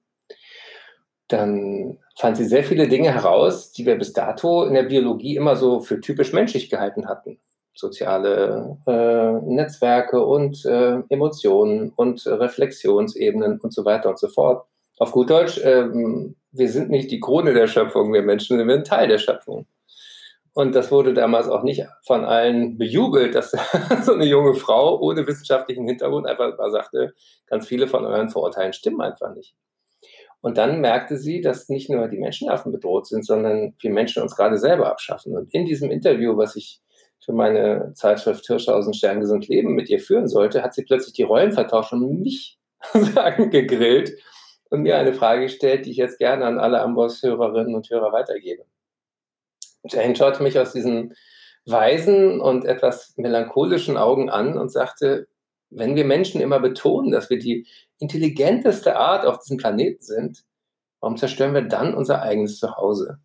[1.28, 5.56] Dann fand sie sehr viele Dinge heraus, die wir bis dato in der Biologie immer
[5.56, 7.40] so für typisch menschlich gehalten hatten.
[7.80, 14.66] Soziale äh, Netzwerke und äh, Emotionen und Reflexionsebenen und so weiter und so fort.
[14.98, 15.86] Auf gut Deutsch, äh,
[16.52, 19.66] wir sind nicht die Krone der Schöpfung, wir Menschen sind ein Teil der Schöpfung.
[20.54, 23.52] Und das wurde damals auch nicht von allen bejubelt, dass
[24.04, 27.14] so eine junge Frau ohne wissenschaftlichen Hintergrund einfach mal sagte,
[27.48, 29.56] ganz viele von euren Vorurteilen stimmen einfach nicht.
[30.42, 34.36] Und dann merkte sie, dass nicht nur die Menschenaffen bedroht sind, sondern wir Menschen uns
[34.36, 35.36] gerade selber abschaffen.
[35.36, 36.82] Und in diesem Interview, was ich
[37.24, 41.52] für meine Zeitschrift Hirschhausen Sterngesund Leben mit ihr führen sollte, hat sie plötzlich die Rollen
[41.52, 42.58] vertauscht und mich
[43.52, 44.18] gegrillt
[44.70, 48.66] und mir eine Frage gestellt, die ich jetzt gerne an alle Amboss-Hörerinnen und Hörer weitergebe.
[49.84, 51.14] Jane schaute mich aus diesen
[51.66, 55.28] weisen und etwas melancholischen Augen an und sagte,
[55.70, 57.68] wenn wir Menschen immer betonen, dass wir die
[58.00, 60.44] intelligenteste Art auf diesem Planeten sind,
[61.00, 63.20] warum zerstören wir dann unser eigenes Zuhause?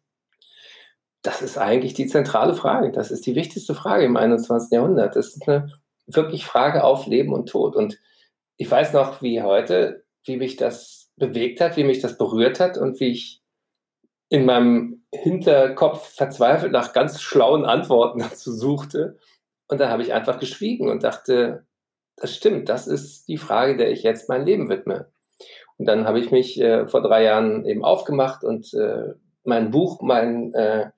[1.24, 2.92] Das ist eigentlich die zentrale Frage.
[2.92, 4.70] Das ist die wichtigste Frage im 21.
[4.70, 5.16] Jahrhundert.
[5.16, 5.72] Das ist eine
[6.06, 7.76] wirklich Frage auf Leben und Tod.
[7.76, 7.98] Und
[8.58, 12.76] ich weiß noch wie heute, wie mich das bewegt hat, wie mich das berührt hat
[12.76, 13.42] und wie ich
[14.28, 19.16] in meinem Hinterkopf verzweifelt nach ganz schlauen Antworten dazu suchte.
[19.66, 21.64] Und dann habe ich einfach geschwiegen und dachte,
[22.16, 25.10] das stimmt, das ist die Frage, der ich jetzt mein Leben widme.
[25.78, 30.00] Und dann habe ich mich äh, vor drei Jahren eben aufgemacht und äh, mein Buch,
[30.02, 30.90] mein äh,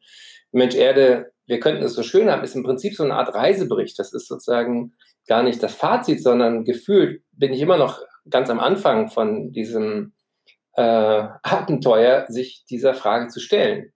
[0.52, 3.98] Mensch Erde, wir könnten es so schön haben, ist im Prinzip so eine Art Reisebericht.
[3.98, 4.94] Das ist sozusagen
[5.26, 10.12] gar nicht das Fazit, sondern gefühlt bin ich immer noch ganz am Anfang von diesem
[10.76, 10.82] äh,
[11.42, 13.92] Abenteuer, sich dieser Frage zu stellen.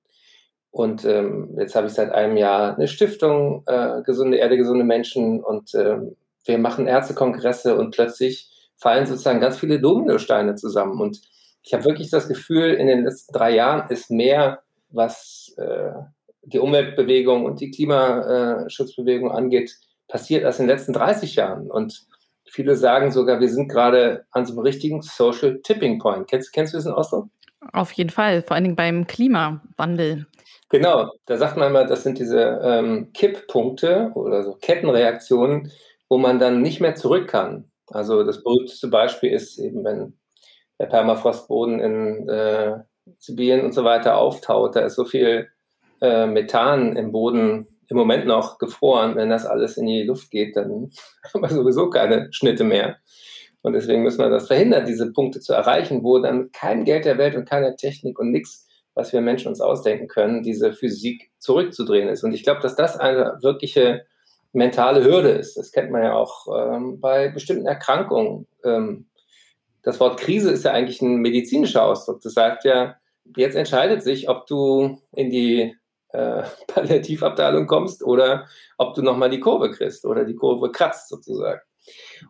[0.71, 5.43] Und ähm, jetzt habe ich seit einem Jahr eine Stiftung, äh, Gesunde Erde, gesunde Menschen
[5.43, 11.01] und ähm, wir machen Ärztekongresse und plötzlich fallen sozusagen ganz viele Dominosteine zusammen.
[11.01, 11.21] Und
[11.63, 15.93] ich habe wirklich das Gefühl, in den letzten drei Jahren ist mehr, was äh,
[16.43, 19.77] die Umweltbewegung und die Klimaschutzbewegung angeht,
[20.09, 21.71] passiert als in den letzten 30 Jahren.
[21.71, 22.07] Und
[22.53, 26.29] Viele sagen sogar, wir sind gerade an so einem richtigen Social Tipping Point.
[26.29, 27.29] Kennst, kennst du diesen Ausdruck?
[27.73, 30.27] Auf jeden Fall, vor allen Dingen beim Klimawandel.
[30.69, 35.71] Genau, da sagt man immer, das sind diese ähm, Kipppunkte oder so Kettenreaktionen,
[36.09, 37.71] wo man dann nicht mehr zurück kann.
[37.87, 40.19] Also das berühmteste Beispiel ist eben, wenn
[40.81, 42.79] der Permafrostboden in äh,
[43.19, 45.49] Sibirien und so weiter auftaut, da ist so viel
[46.01, 49.15] äh, Methan im Boden im Moment noch gefroren.
[49.15, 50.91] Wenn das alles in die Luft geht, dann
[51.35, 52.97] haben wir sowieso keine Schnitte mehr.
[53.63, 57.19] Und deswegen müssen wir das verhindern, diese Punkte zu erreichen, wo dann keinem Geld der
[57.19, 62.09] Welt und keiner Technik und nichts, was wir Menschen uns ausdenken können, diese Physik zurückzudrehen
[62.09, 62.25] ist.
[62.25, 64.07] Und ich glaube, dass das eine wirkliche
[64.53, 65.59] mentale Hürde ist.
[65.59, 68.47] Das kennt man ja auch ähm, bei bestimmten Erkrankungen.
[68.65, 69.10] Ähm,
[69.83, 72.21] das Wort Krise ist ja eigentlich ein medizinischer Ausdruck.
[72.23, 72.97] Das sagt ja,
[73.37, 75.77] jetzt entscheidet sich, ob du in die
[76.13, 78.47] äh, Palliativabteilung kommst oder
[78.79, 81.61] ob du nochmal die Kurve kriegst oder die Kurve kratzt sozusagen.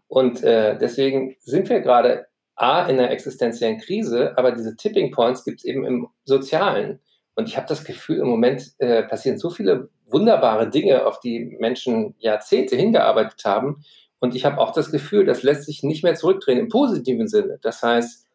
[0.06, 5.44] Und äh, deswegen sind wir gerade A in einer existenziellen Krise, aber diese Tipping Points
[5.44, 7.00] gibt es eben im Sozialen.
[7.34, 11.56] Und ich habe das Gefühl, im Moment äh, passieren so viele wunderbare Dinge, auf die
[11.58, 13.82] Menschen Jahrzehnte hingearbeitet haben.
[14.20, 17.58] Und ich habe auch das Gefühl, das lässt sich nicht mehr zurückdrehen im positiven Sinne.
[17.62, 18.26] Das heißt,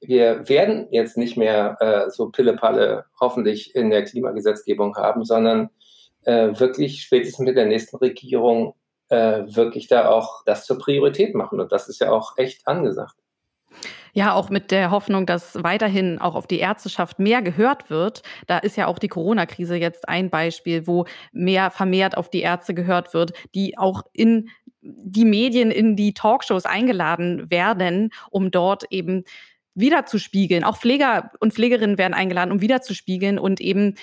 [0.00, 5.70] wir werden jetzt nicht mehr äh, so Pillepalle hoffentlich in der Klimagesetzgebung haben, sondern
[6.24, 8.74] äh, wirklich spätestens mit der nächsten Regierung
[9.08, 11.60] äh, wirklich da auch das zur Priorität machen.
[11.60, 13.14] Und das ist ja auch echt angesagt.
[14.16, 18.22] Ja, auch mit der Hoffnung, dass weiterhin auch auf die Ärzteschaft mehr gehört wird.
[18.46, 22.74] Da ist ja auch die Corona-Krise jetzt ein Beispiel, wo mehr vermehrt auf die Ärzte
[22.74, 24.50] gehört wird, die auch in
[24.82, 29.24] die Medien, in die Talkshows eingeladen werden, um dort eben
[29.74, 30.62] wiederzuspiegeln.
[30.62, 33.96] Auch Pfleger und Pflegerinnen werden eingeladen, um wiederzuspiegeln und eben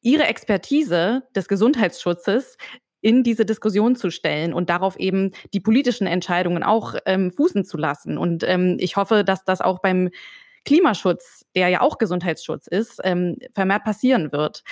[0.00, 2.56] ihre Expertise des Gesundheitsschutzes
[3.02, 7.76] in diese Diskussion zu stellen und darauf eben die politischen Entscheidungen auch ähm, fußen zu
[7.76, 8.16] lassen.
[8.16, 10.08] Und ähm, ich hoffe, dass das auch beim
[10.64, 14.62] Klimaschutz, der ja auch Gesundheitsschutz ist, ähm, vermehrt passieren wird.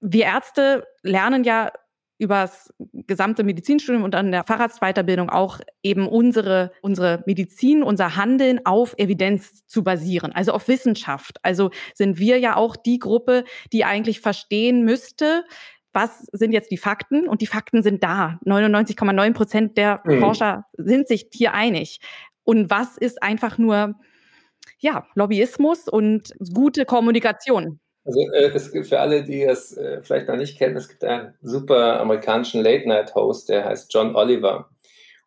[0.00, 1.70] Wir Ärzte lernen ja
[2.20, 8.94] übers gesamte Medizinstudium und an der Facharztweiterbildung auch eben unsere, unsere Medizin, unser Handeln auf
[8.98, 11.38] Evidenz zu basieren, also auf Wissenschaft.
[11.42, 15.44] Also sind wir ja auch die Gruppe, die eigentlich verstehen müsste,
[15.92, 17.28] was sind jetzt die Fakten?
[17.28, 18.38] Und die Fakten sind da.
[18.44, 20.20] 99,9 Prozent der mhm.
[20.20, 22.00] Forscher sind sich hier einig.
[22.44, 23.94] Und was ist einfach nur
[24.78, 27.80] ja, Lobbyismus und gute Kommunikation?
[28.04, 31.04] Also äh, es gibt für alle, die es äh, vielleicht noch nicht kennen, es gibt
[31.04, 34.70] einen super amerikanischen Late-Night-Host, der heißt John Oliver.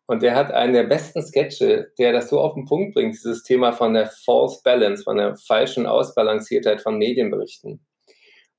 [0.06, 3.42] Und der hat einen der besten Sketche, der das so auf den Punkt bringt, dieses
[3.42, 7.80] Thema von der False Balance, von der falschen Ausbalanciertheit von Medienberichten.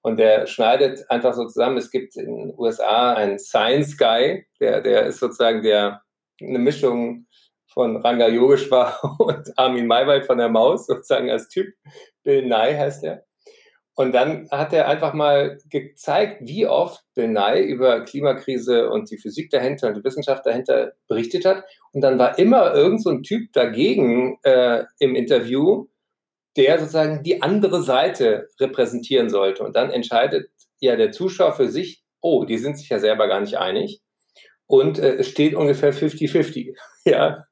[0.05, 1.77] Und der schneidet einfach so zusammen.
[1.77, 6.03] Es gibt in den USA einen Science Guy, der, der ist sozusagen der,
[6.39, 7.25] eine Mischung
[7.73, 11.73] von Ranga Yogeshwar und Armin Maywald von der Maus, sozusagen als Typ.
[12.21, 13.25] Bill Nye heißt er.
[13.95, 19.17] Und dann hat er einfach mal gezeigt, wie oft Bill Nye über Klimakrise und die
[19.17, 21.63] Physik dahinter und die Wissenschaft dahinter berichtet hat.
[21.93, 25.87] Und dann war immer irgend so ein Typ dagegen äh, im Interview,
[26.57, 29.63] der sozusagen die andere Seite repräsentieren sollte.
[29.63, 33.41] Und dann entscheidet ja der Zuschauer für sich, oh, die sind sich ja selber gar
[33.41, 34.01] nicht einig.
[34.67, 36.75] Und äh, es steht ungefähr 50-50.
[37.05, 37.43] ja.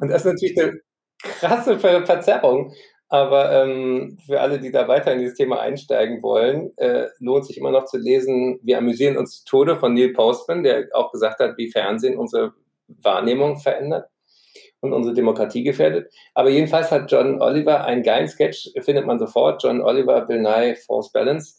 [0.00, 0.80] Und das ist natürlich eine
[1.18, 2.72] krasse Ver Verzerrung.
[3.08, 7.56] Aber ähm, für alle, die da weiter in dieses Thema einsteigen wollen, äh, lohnt sich
[7.56, 11.38] immer noch zu lesen, wir amüsieren uns zu Tode von Neil Postman, der auch gesagt
[11.38, 12.54] hat, wie Fernsehen unsere
[12.88, 14.08] Wahrnehmung verändert
[14.80, 16.12] und unsere Demokratie gefährdet.
[16.34, 20.76] Aber jedenfalls hat John Oliver einen geilen Sketch, findet man sofort, John Oliver, Bill Nye,
[20.76, 21.54] False Balance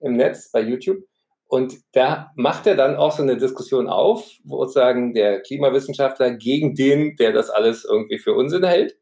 [0.00, 0.98] im Netz bei YouTube.
[1.46, 6.74] Und da macht er dann auch so eine Diskussion auf, wo sozusagen der Klimawissenschaftler gegen
[6.74, 8.96] den, der das alles irgendwie für Unsinn hält,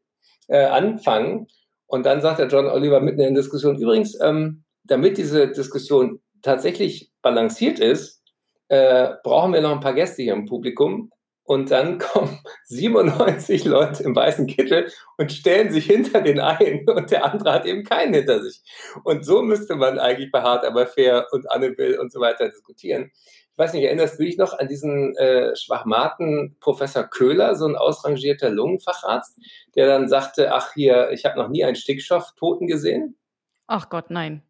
[0.47, 1.47] äh, anfangen.
[1.85, 6.21] Und dann sagt der John Oliver mitten in der Diskussion, übrigens, ähm, damit diese Diskussion
[6.41, 8.23] tatsächlich balanciert ist,
[8.67, 11.11] äh, brauchen wir noch ein paar Gäste hier im Publikum
[11.49, 17.09] und dann kommen 97 Leute im weißen Kittel und stellen sich hinter den einen und
[17.09, 18.61] der andere hat eben keinen hinter sich.
[19.03, 22.49] Und so müsste man eigentlich bei Hart aber fair und Anne Will und so weiter
[22.49, 23.09] diskutieren.
[23.15, 27.75] Ich weiß nicht, erinnerst du dich noch an diesen äh, Schwachmaten Professor Köhler, so ein
[27.75, 29.39] ausrangierter Lungenfacharzt,
[29.75, 33.17] der dann sagte, ach hier, ich habe noch nie einen Stickstofftoten gesehen?
[33.65, 34.43] Ach Gott, nein.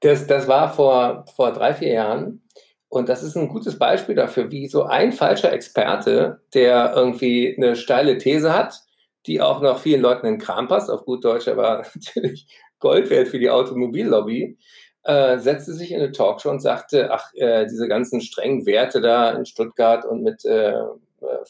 [0.00, 2.45] Das, das war vor, vor drei, vier Jahren.
[2.88, 7.76] Und das ist ein gutes Beispiel dafür, wie so ein falscher Experte, der irgendwie eine
[7.76, 8.80] steile These hat,
[9.26, 12.46] die auch noch vielen Leuten in den Kram passt, auf gut Deutsch, aber natürlich
[12.78, 14.56] Gold wert für die Automobillobby,
[15.02, 19.30] äh, setzte sich in eine Talkshow und sagte, ach, äh, diese ganzen strengen Werte da
[19.30, 20.74] in Stuttgart und mit äh,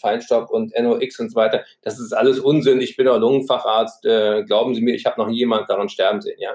[0.00, 4.44] Feinstaub und NOx und so weiter, das ist alles Unsinn, ich bin auch Lungenfacharzt, äh,
[4.44, 6.54] glauben Sie mir, ich habe noch nie jemand daran sterben sehen, ja.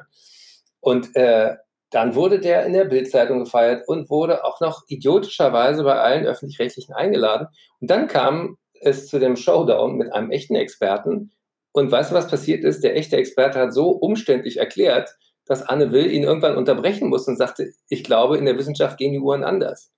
[0.80, 1.56] Und äh,
[1.92, 6.94] dann wurde der in der Bildzeitung gefeiert und wurde auch noch idiotischerweise bei allen öffentlich-rechtlichen
[6.94, 7.48] eingeladen.
[7.80, 11.32] Und dann kam es zu dem Showdown mit einem echten Experten.
[11.74, 12.84] Und weißt du, was passiert ist?
[12.84, 17.38] Der echte Experte hat so umständlich erklärt, dass Anne Will ihn irgendwann unterbrechen musste und
[17.38, 19.92] sagte, ich glaube, in der Wissenschaft gehen die Uhren anders.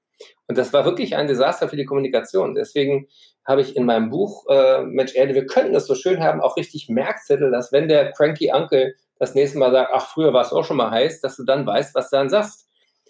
[0.48, 2.56] Und das war wirklich ein Desaster für die Kommunikation.
[2.56, 3.08] Deswegen
[3.46, 6.58] habe ich in meinem Buch äh, Mensch Erde, wir könnten das so schön haben, auch
[6.58, 10.52] richtig Merkzettel, dass wenn der cranky Uncle das nächste Mal sagt, ach, früher war es
[10.52, 12.68] auch schon mal heiß, dass du dann weißt, was du dann sagst.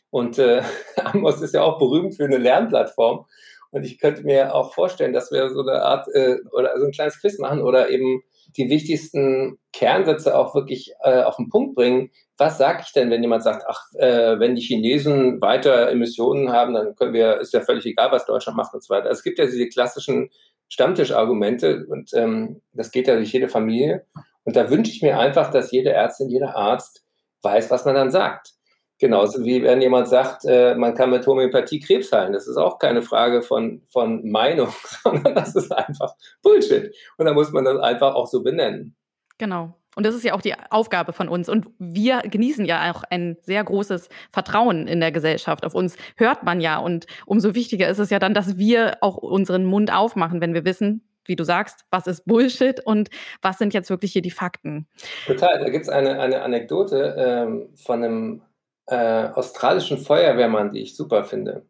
[0.09, 0.61] Und äh,
[1.03, 3.25] Amos ist ja auch berühmt für eine Lernplattform.
[3.71, 6.91] Und ich könnte mir auch vorstellen, dass wir so eine Art äh, oder so ein
[6.91, 8.21] kleines Quiz machen oder eben
[8.55, 12.11] die wichtigsten Kernsätze auch wirklich äh, auf den Punkt bringen.
[12.37, 16.75] Was sage ich denn, wenn jemand sagt, ach, äh, wenn die Chinesen weiter Emissionen haben,
[16.75, 19.09] dann können wir, ist ja völlig egal, was Deutschland macht und so weiter.
[19.09, 20.29] Es gibt ja diese klassischen
[20.69, 24.05] Stammtischargumente und ähm, das geht ja durch jede Familie.
[24.43, 27.03] Und da wünsche ich mir einfach, dass jede Ärztin, jeder Arzt
[27.41, 28.53] weiß, was man dann sagt.
[28.99, 32.31] Genauso wie wenn jemand sagt, äh, man kann mit Homöopathie Krebs heilen.
[32.31, 34.69] Das ist auch keine Frage von, von Meinung,
[35.03, 36.95] sondern das ist einfach Bullshit.
[37.17, 38.95] Und da muss man das einfach auch so benennen.
[39.37, 39.73] Genau.
[39.95, 41.49] Und das ist ja auch die Aufgabe von uns.
[41.49, 45.65] Und wir genießen ja auch ein sehr großes Vertrauen in der Gesellschaft.
[45.65, 46.77] Auf uns hört man ja.
[46.77, 50.65] Und umso wichtiger ist es ja dann, dass wir auch unseren Mund aufmachen, wenn wir
[50.65, 53.09] wissen, wie du sagst, was ist Bullshit und
[53.41, 54.87] was sind jetzt wirklich hier die Fakten.
[55.25, 55.59] Total.
[55.59, 58.41] Da gibt es eine, eine Anekdote ähm, von einem
[58.87, 61.65] äh, australischen Feuerwehrmann, die ich super finde.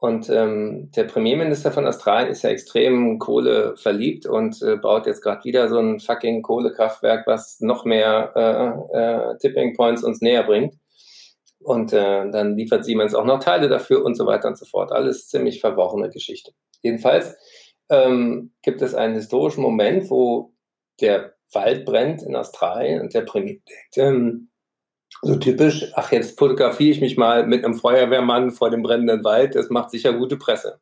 [0.00, 5.22] Und ähm, der Premierminister von Australien ist ja extrem Kohle verliebt und äh, baut jetzt
[5.22, 10.44] gerade wieder so ein fucking Kohlekraftwerk, was noch mehr äh, äh, Tipping Points uns näher
[10.44, 10.74] bringt.
[11.58, 14.92] Und äh, dann liefert Siemens auch noch Teile dafür und so weiter und so fort.
[14.92, 16.52] Alles ziemlich verworrene Geschichte.
[16.82, 17.36] Jedenfalls
[17.90, 20.52] ähm, gibt es einen historischen Moment, wo
[21.00, 23.58] der Wald brennt in Australien und der Premier
[23.96, 24.50] ähm,
[25.22, 29.54] so typisch, ach, jetzt fotografiere ich mich mal mit einem Feuerwehrmann vor dem brennenden Wald,
[29.54, 30.80] das macht sicher gute Presse.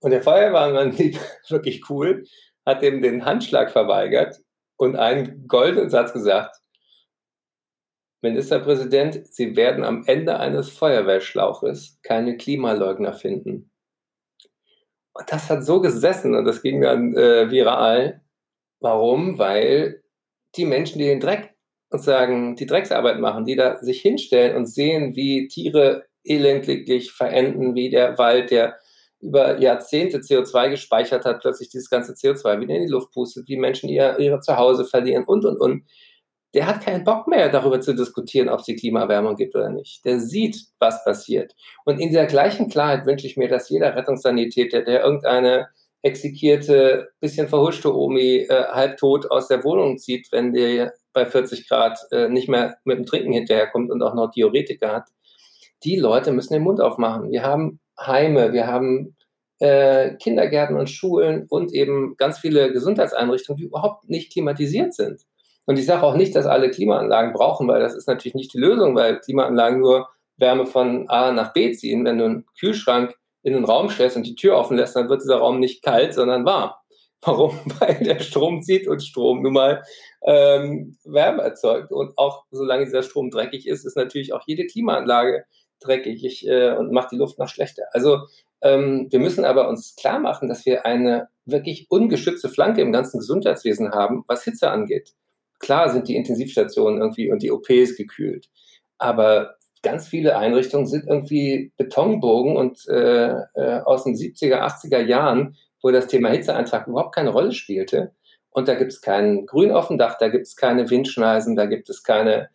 [0.00, 2.24] Und der Feuerwehrmann blieb wirklich cool,
[2.64, 4.36] hat ihm den Handschlag verweigert
[4.76, 6.56] und einen goldenen Satz gesagt,
[8.20, 13.70] Ministerpräsident, Sie werden am Ende eines Feuerwehrschlauches keine Klimaleugner finden.
[15.18, 18.22] Und das hat so gesessen und das ging dann äh, viral.
[18.80, 19.38] Warum?
[19.38, 20.02] Weil
[20.54, 21.54] die Menschen, die den Dreck
[21.90, 27.74] und sagen, die Drecksarbeit machen, die da sich hinstellen und sehen, wie Tiere elendlich verenden,
[27.74, 28.76] wie der Wald, der
[29.20, 33.56] über Jahrzehnte CO2 gespeichert hat, plötzlich dieses ganze CO2 wieder in die Luft pustet, wie
[33.56, 35.82] Menschen ihr, ihre Zuhause verlieren und, und, und.
[36.54, 40.04] Der hat keinen Bock mehr, darüber zu diskutieren, ob es die Klimaerwärmung gibt oder nicht.
[40.04, 41.54] Der sieht, was passiert.
[41.84, 45.68] Und in dieser gleichen Klarheit wünsche ich mir, dass jeder Rettungssanitäter, der irgendeine
[46.02, 51.98] exekierte, bisschen verhuschte Omi äh, halbtot aus der Wohnung zieht, wenn der bei 40 Grad
[52.12, 55.08] äh, nicht mehr mit dem Trinken hinterherkommt und auch noch Diuretiker hat.
[55.84, 57.30] Die Leute müssen den Mund aufmachen.
[57.30, 59.16] Wir haben Heime, wir haben
[59.58, 65.22] äh, Kindergärten und Schulen und eben ganz viele Gesundheitseinrichtungen, die überhaupt nicht klimatisiert sind.
[65.68, 68.58] Und ich sage auch nicht, dass alle Klimaanlagen brauchen, weil das ist natürlich nicht die
[68.58, 72.06] Lösung, weil Klimaanlagen nur Wärme von A nach B ziehen.
[72.06, 75.20] Wenn du einen Kühlschrank in den Raum stellst und die Tür offen lässt, dann wird
[75.20, 76.70] dieser Raum nicht kalt, sondern warm.
[77.20, 77.58] Warum?
[77.80, 79.82] Weil der Strom zieht und Strom nun mal
[80.22, 81.92] ähm, Wärme erzeugt.
[81.92, 85.44] Und auch solange dieser Strom dreckig ist, ist natürlich auch jede Klimaanlage
[85.80, 87.82] dreckig ich, äh, und macht die Luft noch schlechter.
[87.92, 88.20] Also
[88.62, 93.18] ähm, wir müssen aber uns klar machen, dass wir eine wirklich ungeschützte Flanke im ganzen
[93.18, 95.12] Gesundheitswesen haben, was Hitze angeht.
[95.58, 98.48] Klar sind die Intensivstationen irgendwie und die OPs gekühlt,
[98.98, 105.56] aber ganz viele Einrichtungen sind irgendwie Betonburgen und äh, äh, aus den 70er, 80er Jahren,
[105.82, 108.12] wo das Thema Hitzeeintrag überhaupt keine Rolle spielte.
[108.50, 111.66] Und da gibt es kein Grün auf dem Dach, da gibt es keine Windschneisen, da
[111.66, 112.48] gibt es keine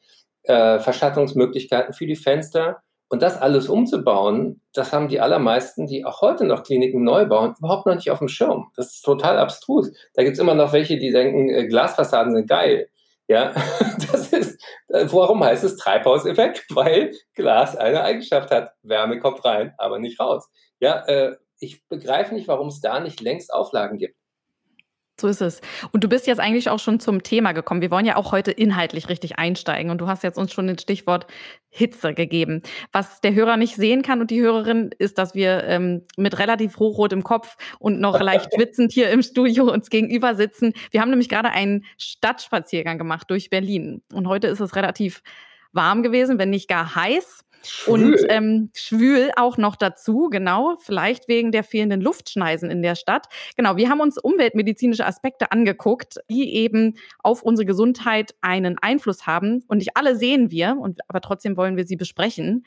[0.44, 2.82] äh, Verschattungsmöglichkeiten für die Fenster.
[3.10, 7.54] Und das alles umzubauen, das haben die allermeisten, die auch heute noch Kliniken neu bauen,
[7.60, 8.72] überhaupt noch nicht auf dem Schirm.
[8.76, 9.92] Das ist total abstrus.
[10.16, 12.90] Da gibt es immer noch welche, die denken, äh, Glasfassaden sind geil.
[13.30, 13.54] Ja,
[14.12, 16.66] das ist, äh, warum heißt es Treibhauseffekt?
[16.76, 18.74] Weil Glas eine Eigenschaft hat.
[18.84, 20.50] Wärme kommt rein, aber nicht raus.
[20.80, 24.18] Ja, äh, ich begreife nicht, warum es da nicht längst Auflagen gibt.
[25.20, 25.62] So ist es.
[25.92, 27.82] Und du bist jetzt eigentlich auch schon zum Thema gekommen.
[27.82, 29.92] Wir wollen ja auch heute inhaltlich richtig einsteigen.
[29.92, 31.28] Und du hast jetzt uns schon das Stichwort
[31.70, 32.64] Hitze gegeben.
[32.92, 36.78] Was der Hörer nicht sehen kann und die Hörerin, ist, dass wir ähm, mit relativ
[36.78, 40.74] hochrotem Kopf und noch leicht schwitzend hier im Studio uns gegenüber sitzen.
[40.90, 44.02] Wir haben nämlich gerade einen Stadtspaziergang gemacht durch Berlin.
[44.12, 45.22] Und heute ist es relativ
[45.74, 47.43] warm gewesen, wenn nicht gar heiß.
[47.66, 47.94] Schwül.
[47.94, 53.28] Und ähm, schwül auch noch dazu, genau, vielleicht wegen der fehlenden Luftschneisen in der Stadt.
[53.56, 59.64] Genau, wir haben uns umweltmedizinische Aspekte angeguckt, die eben auf unsere Gesundheit einen Einfluss haben.
[59.68, 62.66] Und nicht alle sehen wir, und, aber trotzdem wollen wir sie besprechen.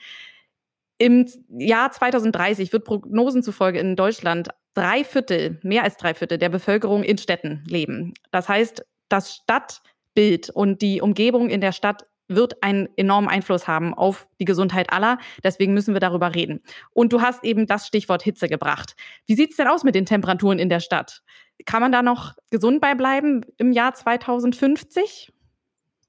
[0.99, 6.49] Im Jahr 2030 wird Prognosen zufolge in Deutschland drei Viertel, mehr als drei Viertel der
[6.49, 8.15] Bevölkerung in Städten leben.
[8.31, 13.95] Das heißt, das Stadtbild und die Umgebung in der Stadt wird einen enormen Einfluss haben
[13.95, 15.19] auf die Gesundheit aller.
[15.45, 16.62] Deswegen müssen wir darüber reden.
[16.93, 18.97] Und du hast eben das Stichwort Hitze gebracht.
[19.27, 21.23] Wie sieht es denn aus mit den Temperaturen in der Stadt?
[21.65, 25.33] Kann man da noch gesund bei bleiben im Jahr 2050?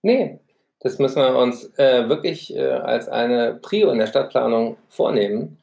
[0.01, 0.39] Nee,
[0.79, 5.57] das müssen wir uns äh, wirklich äh, als eine Prio in der Stadtplanung vornehmen.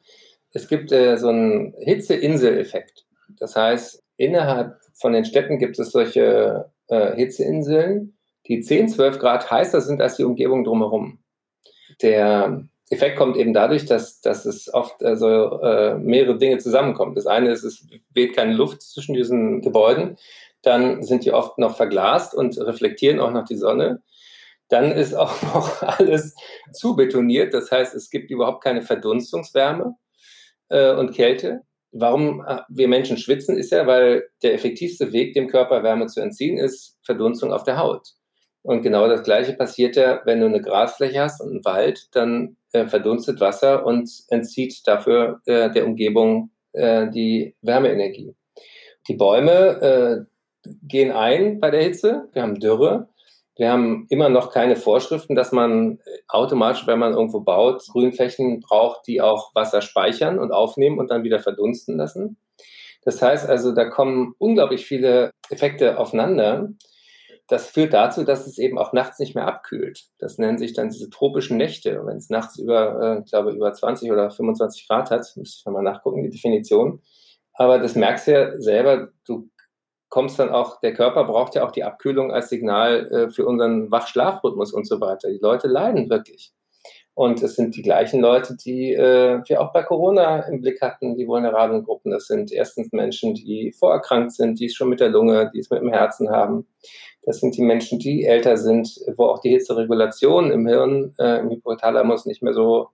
[0.51, 3.05] Es gibt äh, so einen Hitzeinsel-Effekt.
[3.39, 8.14] Das heißt, innerhalb von den Städten gibt es solche äh, Hitzeinseln,
[8.47, 11.19] die 10, 12 Grad heißer sind als die Umgebung drumherum.
[12.01, 17.15] Der Effekt kommt eben dadurch, dass, dass es oft also, äh, mehrere Dinge zusammenkommen.
[17.15, 20.17] Das eine ist, es weht keine Luft zwischen diesen Gebäuden.
[20.61, 24.03] Dann sind die oft noch verglast und reflektieren auch noch die Sonne.
[24.69, 26.35] Dann ist auch noch alles
[26.73, 27.53] zu betoniert.
[27.53, 29.95] Das heißt, es gibt überhaupt keine Verdunstungswärme
[30.69, 31.61] äh, und Kälte.
[31.91, 36.19] Warum äh, wir Menschen schwitzen, ist ja, weil der effektivste Weg, dem Körper Wärme zu
[36.21, 38.13] entziehen, ist Verdunstung auf der Haut.
[38.65, 42.57] Und genau das Gleiche passiert ja, wenn du eine Grasfläche hast und einen Wald, dann
[42.71, 48.33] äh, verdunstet Wasser und entzieht dafür äh, der Umgebung äh, die Wärmeenergie.
[49.07, 49.51] Die Bäume
[50.65, 52.27] äh, gehen ein bei der Hitze.
[52.33, 53.07] Wir haben Dürre.
[53.55, 59.05] Wir haben immer noch keine Vorschriften, dass man automatisch, wenn man irgendwo baut, Grünflächen braucht,
[59.05, 62.37] die auch Wasser speichern und aufnehmen und dann wieder verdunsten lassen.
[63.03, 66.69] Das heißt also, da kommen unglaublich viele Effekte aufeinander
[67.47, 70.05] das führt dazu, dass es eben auch nachts nicht mehr abkühlt.
[70.17, 72.01] Das nennen sich dann diese tropischen Nächte.
[72.05, 75.65] Wenn es nachts über, äh, ich glaube, über 20 oder 25 Grad hat, müsste ich
[75.65, 77.01] nochmal nachgucken, die Definition.
[77.53, 79.49] Aber das merkst du ja selber, du
[80.09, 83.91] kommst dann auch, der Körper braucht ja auch die Abkühlung als Signal äh, für unseren
[83.91, 85.29] Wach-Schlaf-Rhythmus und so weiter.
[85.29, 86.54] Die Leute leiden wirklich.
[87.15, 91.15] Und es sind die gleichen Leute, die äh, wir auch bei Corona im Blick hatten,
[91.15, 92.11] die vulnerablen Gruppen.
[92.11, 95.69] Das sind erstens Menschen, die vorerkrankt sind, die es schon mit der Lunge, die es
[95.69, 96.67] mit dem Herzen haben.
[97.23, 101.51] Das sind die Menschen, die älter sind, wo auch die Hitzeregulation im Hirn, äh, im
[101.51, 102.89] Hypothalamus nicht mehr so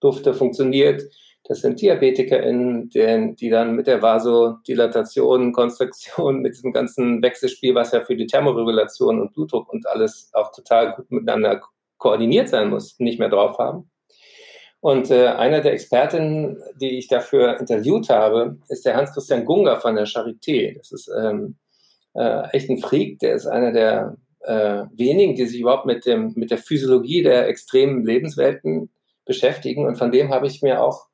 [0.00, 1.02] dufte funktioniert.
[1.42, 7.90] Das sind DiabetikerInnen, die, die dann mit der Vasodilatation, Konstruktion, mit diesem ganzen Wechselspiel, was
[7.90, 11.60] ja für die Thermoregulation und Blutdruck und alles auch total gut miteinander
[11.98, 13.90] koordiniert sein muss, nicht mehr drauf haben.
[14.80, 19.94] Und äh, einer der Expertinnen, die ich dafür interviewt habe, ist der Hans-Christian Gunger von
[19.94, 20.76] der Charité.
[20.76, 21.56] Das ist ähm,
[22.14, 26.32] äh, echt ein Freak, der ist einer der äh, wenigen, die sich überhaupt mit, dem,
[26.36, 28.90] mit der Physiologie der extremen Lebenswelten
[29.24, 29.86] beschäftigen.
[29.86, 31.06] Und von dem habe ich mir auch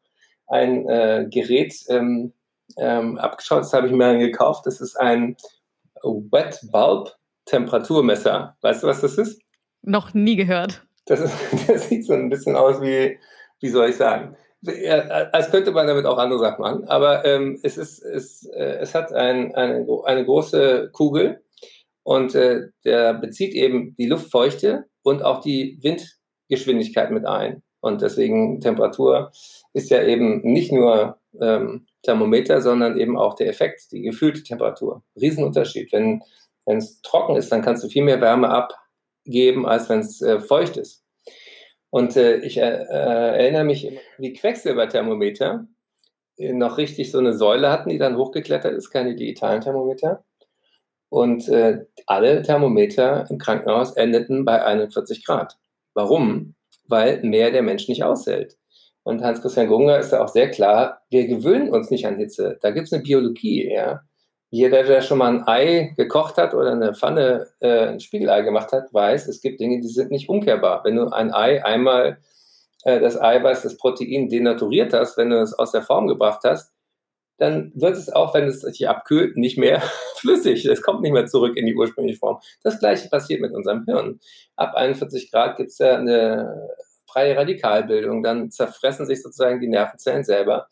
[0.49, 2.33] ein äh, Gerät ähm,
[2.77, 3.61] ähm, abgeschaut.
[3.61, 4.67] Das habe ich mir gekauft.
[4.67, 5.37] Das ist ein
[6.03, 7.15] Wet Bulb
[7.45, 8.57] Temperaturmesser.
[8.61, 9.41] Weißt du, was das ist?
[9.83, 10.87] Noch nie gehört.
[11.07, 11.35] Das, ist,
[11.69, 13.19] das sieht so ein bisschen aus wie,
[13.61, 14.37] wie soll ich sagen,
[15.33, 18.95] als könnte man damit auch andere Sachen machen, aber ähm, es, ist, es, äh, es
[18.95, 21.43] hat ein, eine, eine große Kugel
[22.03, 27.63] und äh, der bezieht eben die Luftfeuchte und auch die Windgeschwindigkeit mit ein.
[27.81, 29.33] Und deswegen Temperatur
[29.73, 35.03] ist ja eben nicht nur ähm, Thermometer, sondern eben auch der Effekt, die gefühlte Temperatur.
[35.19, 35.91] Riesenunterschied.
[35.93, 36.23] Wenn
[36.67, 38.51] es trocken ist, dann kannst du viel mehr Wärme
[39.25, 41.05] abgeben, als wenn es äh, feucht ist.
[41.91, 45.67] Und äh, ich äh, äh erinnere mich, wie Quecksilberthermometer
[46.37, 50.25] äh, noch richtig so eine Säule hatten, die dann hochgeklettert ist, keine digitalen Thermometer.
[51.09, 55.59] Und äh, alle Thermometer im Krankenhaus endeten bei 41 Grad.
[55.95, 56.55] Warum?
[56.87, 58.57] Weil mehr der Mensch nicht aushält.
[59.03, 62.59] Und Hans-Christian Gunger ist da auch sehr klar, wir gewöhnen uns nicht an Hitze.
[62.63, 64.03] Da gibt es eine Biologie, ja.
[64.51, 68.73] Jeder, der schon mal ein Ei gekocht hat oder eine Pfanne, äh, ein Spiegelei gemacht
[68.73, 70.83] hat, weiß, es gibt Dinge, die sind nicht umkehrbar.
[70.85, 72.19] Wenn du ein Ei einmal
[72.85, 76.73] äh, das Eiweiß, das Protein denaturiert hast, wenn du es aus der Form gebracht hast,
[77.39, 79.83] dann wird es auch, wenn es sich abkühlt, nicht mehr
[80.17, 80.67] flüssig.
[80.67, 82.39] Es kommt nicht mehr zurück in die ursprüngliche Form.
[82.63, 84.21] Das gleiche passiert mit unserem Hirn.
[84.57, 86.69] Ab 41 Grad gibt es ja eine
[87.07, 90.69] freie Radikalbildung, dann zerfressen sich sozusagen die Nervenzellen selber.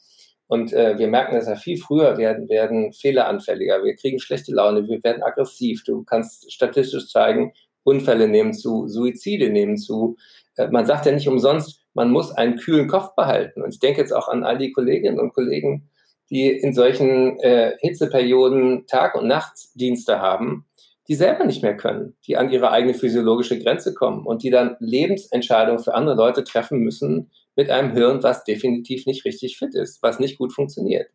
[0.49, 4.89] Und äh, wir merken dass ja viel früher, werden, werden fehleranfälliger, wir kriegen schlechte Laune,
[4.89, 5.85] wir werden aggressiv.
[5.85, 7.53] Du kannst statistisch zeigen,
[7.85, 10.17] Unfälle nehmen zu, Suizide nehmen zu.
[10.57, 13.63] Äh, man sagt ja nicht umsonst, man muss einen kühlen Kopf behalten.
[13.63, 15.91] Und ich denke jetzt auch an all die Kolleginnen und Kollegen,
[16.31, 20.67] die in solchen äh, Hitzeperioden Tag- und Nachtdienste haben,
[21.09, 24.77] die selber nicht mehr können, die an ihre eigene physiologische Grenze kommen und die dann
[24.79, 30.01] Lebensentscheidungen für andere Leute treffen müssen, mit einem Hirn, was definitiv nicht richtig fit ist,
[30.01, 31.11] was nicht gut funktioniert.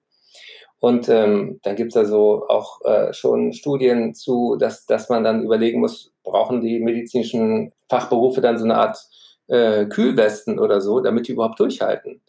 [0.79, 5.43] Und ähm, dann gibt es also auch äh, schon Studien zu, dass, dass man dann
[5.43, 8.97] überlegen muss, brauchen die medizinischen Fachberufe dann so eine Art
[9.47, 12.21] äh, Kühlwesten oder so, damit die überhaupt durchhalten.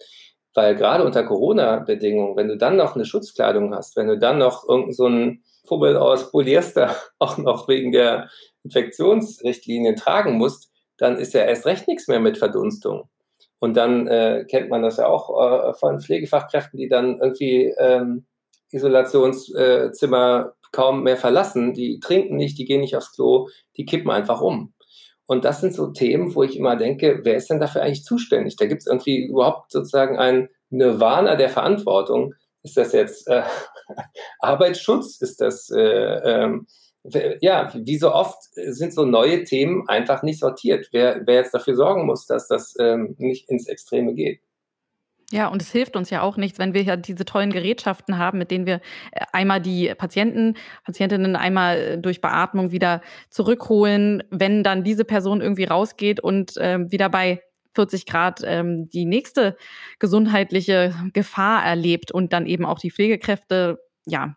[0.55, 4.69] Weil gerade unter Corona-Bedingungen, wenn du dann noch eine Schutzkleidung hast, wenn du dann noch
[4.69, 8.31] irgendeinen so einen Fummel aus Polyester auch noch wegen der
[8.63, 13.09] Infektionsrichtlinien tragen musst, dann ist ja erst recht nichts mehr mit Verdunstung.
[13.65, 18.27] Und dann äh, kennt man das ja auch äh, von Pflegefachkräften, die dann irgendwie ähm,
[18.71, 21.73] Isolationszimmer kaum mehr verlassen.
[21.73, 23.49] Die trinken nicht, die gehen nicht aufs Klo,
[23.79, 24.75] die kippen einfach um.
[25.25, 28.57] Und das sind so Themen, wo ich immer denke, wer ist denn dafür eigentlich zuständig?
[28.57, 32.35] Da gibt es irgendwie überhaupt sozusagen ein Nirvana der Verantwortung.
[32.65, 33.45] Ist das jetzt äh,
[34.41, 35.23] Arbeitsschutz?
[35.23, 36.67] Ist das, äh, ähm,
[37.41, 40.89] ja, wie so oft sind so neue Themen einfach nicht sortiert.
[40.93, 44.41] Wer, wer jetzt dafür sorgen muss, dass das ähm, nicht ins Extreme geht.
[45.31, 48.39] Ja, und es hilft uns ja auch nichts, wenn wir ja diese tollen Gerätschaften haben,
[48.39, 48.81] mit denen wir
[49.13, 53.01] äh, einmal die Patienten, Patientinnen einmal äh, durch Beatmung wieder
[53.31, 57.43] zurückholen, wenn dann diese Person irgendwie rausgeht und äh, wieder bei
[57.75, 59.57] 40 Grad ähm, die nächste
[59.99, 64.35] gesundheitliche Gefahr erlebt und dann eben auch die Pflegekräfte, ja,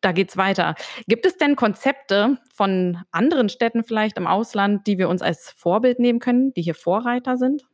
[0.00, 0.74] da geht's weiter.
[1.08, 5.98] Gibt es denn Konzepte von anderen Städten vielleicht im Ausland, die wir uns als Vorbild
[5.98, 7.64] nehmen können, die hier Vorreiter sind?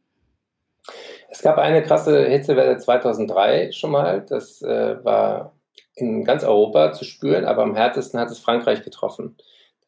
[1.28, 4.24] Es gab eine krasse Hitzewelle 2003 schon mal.
[4.28, 5.54] Das äh, war
[5.94, 9.36] in ganz Europa zu spüren, aber am härtesten hat es Frankreich getroffen.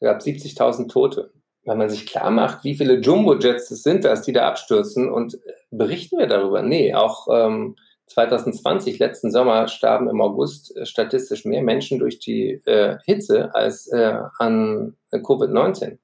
[0.01, 1.33] Da gab es 70.000 Tote.
[1.65, 5.39] Wenn man sich klar macht, wie viele Jumbo-Jets es sind das, die da abstürzen und
[5.71, 6.61] berichten wir darüber?
[6.61, 7.77] Nee, auch ähm,
[8.07, 13.87] 2020, letzten Sommer, starben im August äh, statistisch mehr Menschen durch die äh, Hitze als
[13.89, 15.99] äh, an Covid-19.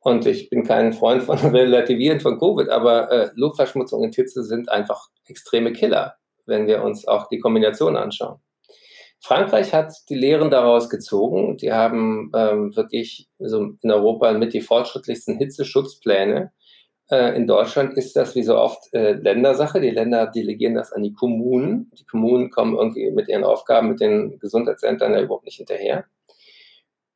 [0.00, 4.70] Und ich bin kein Freund von Relativieren von Covid, aber äh, Luftverschmutzung und Hitze sind
[4.70, 8.40] einfach extreme Killer, wenn wir uns auch die Kombination anschauen.
[9.22, 11.58] Frankreich hat die Lehren daraus gezogen.
[11.58, 16.52] Die haben ähm, wirklich so in Europa mit die fortschrittlichsten Hitzeschutzpläne.
[17.10, 19.80] Äh, in Deutschland ist das wie so oft äh, Ländersache.
[19.80, 21.90] Die Länder delegieren das an die Kommunen.
[21.98, 26.04] Die Kommunen kommen irgendwie mit ihren Aufgaben, mit den Gesundheitsämtern ja überhaupt nicht hinterher.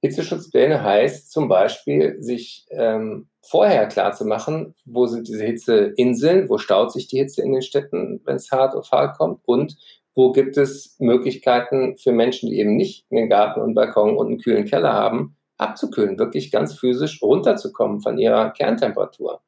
[0.01, 6.59] Hitzeschutzpläne heißt zum Beispiel, sich ähm, vorher klar zu machen, wo sind diese Hitzeinseln, wo
[6.59, 9.78] staut sich die Hitze in den Städten, wenn es hart auf hart kommt und
[10.14, 14.38] wo gibt es Möglichkeiten für Menschen, die eben nicht einen Garten und Balkon und einen
[14.38, 19.40] kühlen Keller haben, abzukühlen, wirklich ganz physisch runterzukommen von ihrer Kerntemperatur.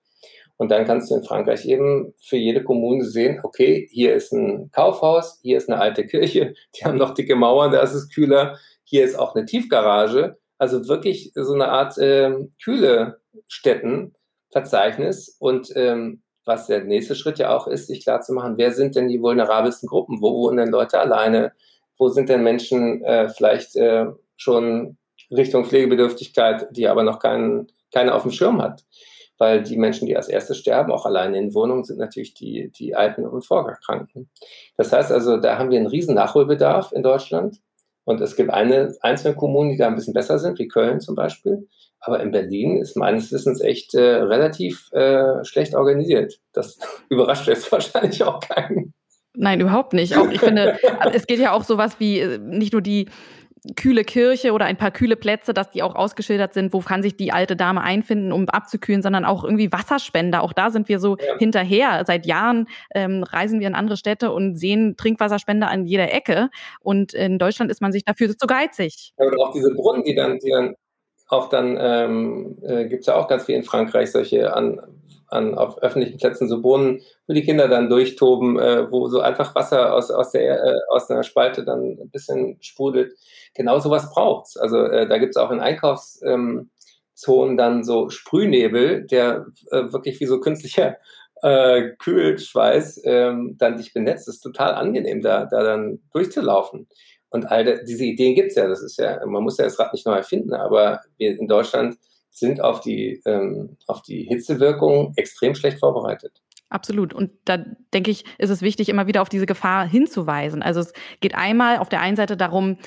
[0.59, 4.71] Und dann kannst du in Frankreich eben für jede Kommune sehen, okay, hier ist ein
[4.73, 8.59] Kaufhaus, hier ist eine alte Kirche, die haben noch dicke Mauern, da ist es kühler,
[8.85, 12.33] hier ist auch eine Tiefgarage also wirklich so eine Art äh,
[12.63, 15.37] kühle Städtenverzeichnis.
[15.39, 18.97] Und ähm, was der nächste Schritt ja auch ist, sich klar zu machen, wer sind
[18.97, 20.21] denn die vulnerabelsten Gruppen?
[20.21, 21.53] Wo wohnen denn Leute alleine?
[21.99, 24.97] Wo sind denn Menschen äh, vielleicht äh, schon
[25.31, 28.85] Richtung Pflegebedürftigkeit, die aber noch keinen, keine auf dem Schirm hat?
[29.39, 32.95] Weil die Menschen, die als erstes sterben, auch alleine in Wohnungen, sind natürlich die, die
[32.95, 34.31] Alten und Vorerkrankten.
[34.77, 37.61] Das heißt also, da haben wir einen riesen Nachholbedarf in Deutschland.
[38.05, 41.17] Und es gibt eine, einzelne Kommunen, die da ein bisschen besser sind, wie Köln zum
[41.17, 41.69] Beispiel.
[42.01, 46.39] Aber in Berlin ist meines Wissens echt äh, relativ äh, schlecht organisiert.
[46.53, 46.79] Das
[47.09, 48.95] überrascht jetzt wahrscheinlich auch keinen.
[49.35, 50.17] Nein, überhaupt nicht.
[50.17, 50.79] Auch ich finde,
[51.13, 53.07] es geht ja auch sowas wie äh, nicht nur die
[53.75, 57.17] kühle Kirche oder ein paar kühle Plätze, dass die auch ausgeschildert sind, wo kann sich
[57.17, 60.43] die alte Dame einfinden, um abzukühlen, sondern auch irgendwie Wasserspender.
[60.43, 61.39] Auch da sind wir so ja.
[61.39, 62.05] hinterher.
[62.07, 66.51] Seit Jahren ähm, reisen wir in andere Städte und sehen Trinkwasserspender an jeder Ecke.
[66.81, 69.13] Und in Deutschland ist man sich dafür zu geizig.
[69.19, 70.75] Ja, oder auch diese Brunnen, die dann, die dann
[71.29, 74.81] auch dann ähm, äh, gibt es ja auch ganz viel in Frankreich solche an,
[75.29, 79.55] an auf öffentlichen Plätzen so Brunnen, wo die Kinder dann durchtoben, äh, wo so einfach
[79.55, 83.15] Wasser aus, aus, der, äh, aus einer Spalte dann ein bisschen sprudelt.
[83.57, 84.57] Genau sowas braucht's.
[84.57, 86.71] Also äh, da gibt's auch in Einkaufszonen
[87.29, 90.97] ähm, dann so Sprühnebel, der äh, wirklich wie so künstlicher
[91.43, 94.29] äh, Kühlschweiß ähm, dann dich benetzt.
[94.29, 96.87] Das ist total angenehm, da, da dann durchzulaufen.
[97.31, 98.69] Und all diese Ideen gibt's ja.
[98.69, 101.97] Das ist ja, man muss ja das Rad nicht neu erfinden, aber wir in Deutschland
[102.31, 106.43] sind auf die, ähm, auf die Hitzewirkung extrem schlecht vorbereitet.
[106.69, 107.15] Absolut.
[107.15, 107.59] Und da
[107.95, 110.63] denke ich, ist es wichtig, immer wieder auf diese Gefahr hinzuweisen.
[110.63, 112.79] Also es geht einmal auf der einen Seite darum,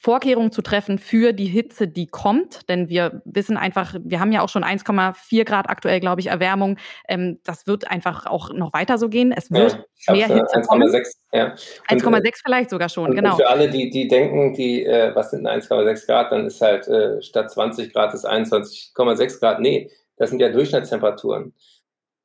[0.00, 2.68] Vorkehrungen zu treffen für die Hitze, die kommt.
[2.68, 6.78] Denn wir wissen einfach, wir haben ja auch schon 1,4 Grad aktuell, glaube ich, Erwärmung.
[7.08, 9.32] Ähm, das wird einfach auch noch weiter so gehen.
[9.36, 11.54] Es wird ja, mehr Hitze 1,6 ja.
[11.88, 13.32] 1,6 äh, vielleicht sogar schon, und, genau.
[13.32, 16.86] Und für alle, die, die denken, die, äh, was sind 1,6 Grad, dann ist halt
[16.86, 19.58] äh, statt 20 Grad ist 21,6 Grad.
[19.58, 21.54] Nee, das sind ja Durchschnittstemperaturen.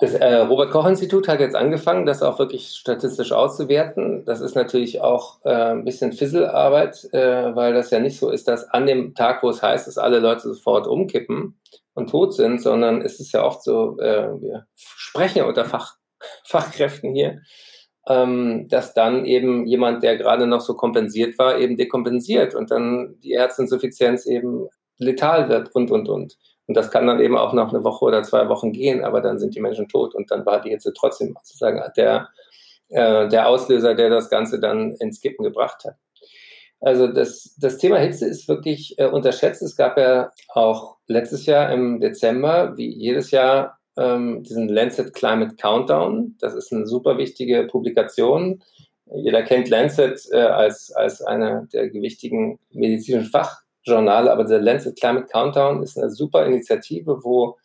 [0.04, 4.26] Das äh, Robert-Koch-Institut hat jetzt angefangen, das auch wirklich statistisch auszuwerten.
[4.26, 8.50] Das ist natürlich auch äh, ein bisschen Fisselarbeit, äh, weil das ja nicht so ist,
[8.50, 11.58] dass an dem Tag, wo es heißt, dass alle Leute sofort umkippen
[11.94, 15.96] und tot sind, sondern es ist ja oft so, äh, wir sprechen ja unter Fach,
[16.44, 17.40] Fachkräften hier,
[18.06, 23.16] ähm, dass dann eben jemand, der gerade noch so kompensiert war, eben dekompensiert und dann
[23.24, 26.38] die Herzinsuffizienz eben letal wird und, und, und.
[26.68, 29.38] Und das kann dann eben auch noch eine Woche oder zwei Wochen gehen, aber dann
[29.40, 32.30] sind die Menschen tot und dann war die Hitze trotzdem sozusagen der,
[32.90, 35.96] äh, der Auslöser, der das Ganze dann ins Kippen gebracht hat.
[36.80, 39.62] Also das, das Thema Hitze ist wirklich äh, unterschätzt.
[39.62, 45.56] Es gab ja auch letztes Jahr im Dezember, wie jedes Jahr, ähm, diesen Lancet Climate
[45.56, 46.36] Countdown.
[46.40, 48.62] Das ist eine super wichtige Publikation.
[49.14, 53.30] Jeder kennt Lancet äh, als, als eine der gewichtigen medizinischen
[53.86, 57.58] Fachjournale, aber der Lancet Climate Countdown ist eine super Initiative, wo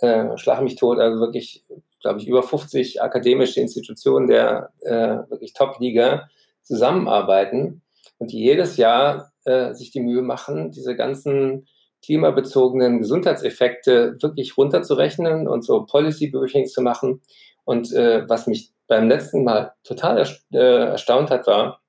[0.00, 1.64] äh, schlag mich tot, also wirklich,
[2.00, 6.28] glaube ich, über 50 akademische Institutionen der äh, wirklich Top-Liga
[6.62, 7.82] zusammenarbeiten
[8.18, 11.66] und die jedes Jahr äh, sich die Mühe machen, diese ganzen
[12.04, 17.22] klimabezogenen Gesundheitseffekte wirklich runterzurechnen und so Policy Briefings zu machen.
[17.64, 21.80] Und äh, was mich beim letzten Mal total äh, erstaunt hat, war,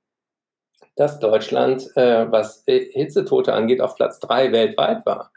[0.95, 5.31] dass Deutschland, äh, was Hitzetote angeht, auf Platz drei weltweit war.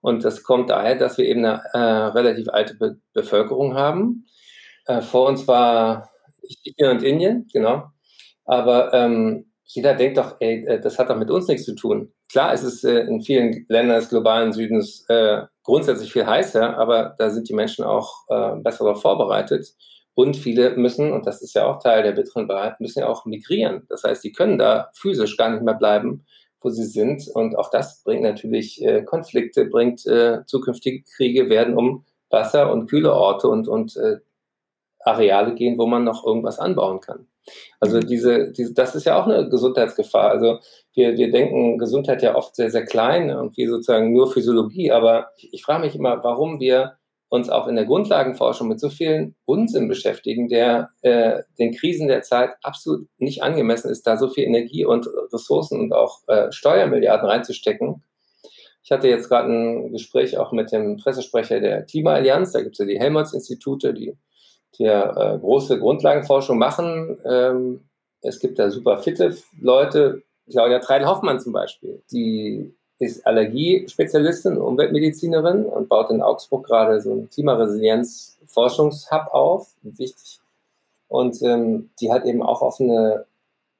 [0.00, 4.26] Und das kommt daher, dass wir eben eine äh, relativ alte Be Bevölkerung haben.
[4.86, 6.10] Äh, vor uns war
[6.62, 7.84] China und Indien, genau.
[8.44, 12.12] Aber ähm, jeder denkt doch, ey, äh, das hat doch mit uns nichts zu tun.
[12.30, 17.14] Klar, es ist äh, in vielen Ländern des globalen Südens äh, grundsätzlich viel heißer, aber
[17.18, 19.68] da sind die Menschen auch äh, besser darauf vorbereitet.
[20.20, 23.24] Und viele müssen, und das ist ja auch Teil der bitteren Wahrheit, müssen ja auch
[23.24, 23.86] migrieren.
[23.88, 26.26] Das heißt, die können da physisch gar nicht mehr bleiben,
[26.60, 27.26] wo sie sind.
[27.32, 32.86] Und auch das bringt natürlich äh, Konflikte, bringt äh, zukünftige Kriege, werden um Wasser und
[32.86, 34.18] kühle Orte und, und äh,
[35.06, 37.26] Areale gehen, wo man noch irgendwas anbauen kann.
[37.80, 38.06] Also mhm.
[38.06, 40.28] diese, diese, das ist ja auch eine Gesundheitsgefahr.
[40.32, 40.58] Also
[40.92, 44.92] wir, wir denken Gesundheit ja oft sehr, sehr klein und wie sozusagen nur Physiologie.
[44.92, 46.98] Aber ich frage mich immer, warum wir
[47.30, 52.22] uns auch in der Grundlagenforschung mit so vielen Unsinn beschäftigen, der äh, den Krisen der
[52.22, 57.28] Zeit absolut nicht angemessen ist, da so viel Energie und Ressourcen und auch äh, Steuermilliarden
[57.28, 58.02] reinzustecken.
[58.82, 62.52] Ich hatte jetzt gerade ein Gespräch auch mit dem Pressesprecher der Klimaallianz.
[62.52, 64.16] Da gibt es ja die Helmholtz-Institute, die
[64.78, 67.18] die äh, große Grundlagenforschung machen.
[67.24, 67.88] Ähm,
[68.22, 75.88] es gibt da super fitte Leute, Claudia Treidel-Hoffmann zum Beispiel, die ist Allergiespezialistin, Umweltmedizinerin und
[75.88, 80.38] baut in Augsburg gerade so einen Klimaresilienz-Forschungshub auf, wichtig.
[81.08, 83.24] Und ähm, die hat eben auch auf eine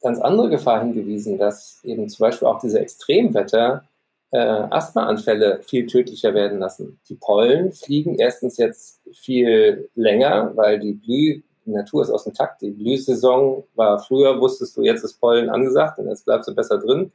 [0.02, 3.84] ganz andere Gefahr hingewiesen, dass eben zum Beispiel auch diese Extremwetter
[4.30, 6.98] äh, Asthmaanfälle viel tödlicher werden lassen.
[7.08, 12.32] Die Pollen fliegen erstens jetzt viel länger, weil die Blüh, die Natur ist aus dem
[12.32, 12.62] Takt.
[12.62, 16.78] Die Blühsaison war früher, wusstest du, jetzt ist Pollen angesagt und jetzt bleibst du besser
[16.78, 17.12] drin.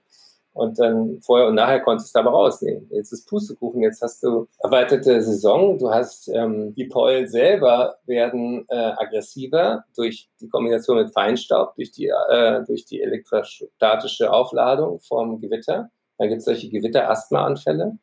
[0.55, 2.87] Und dann vorher und nachher konntest du aber rausnehmen.
[2.89, 5.77] Jetzt ist Pustekuchen, jetzt hast du erweiterte Saison.
[5.77, 11.91] Du hast ähm, die Pollen selber werden äh, aggressiver durch die Kombination mit Feinstaub, durch
[11.91, 15.89] die, äh, durch die elektrostatische Aufladung vom Gewitter.
[16.17, 17.97] Dann gibt es solche Gewitter-Asthma-Anfälle.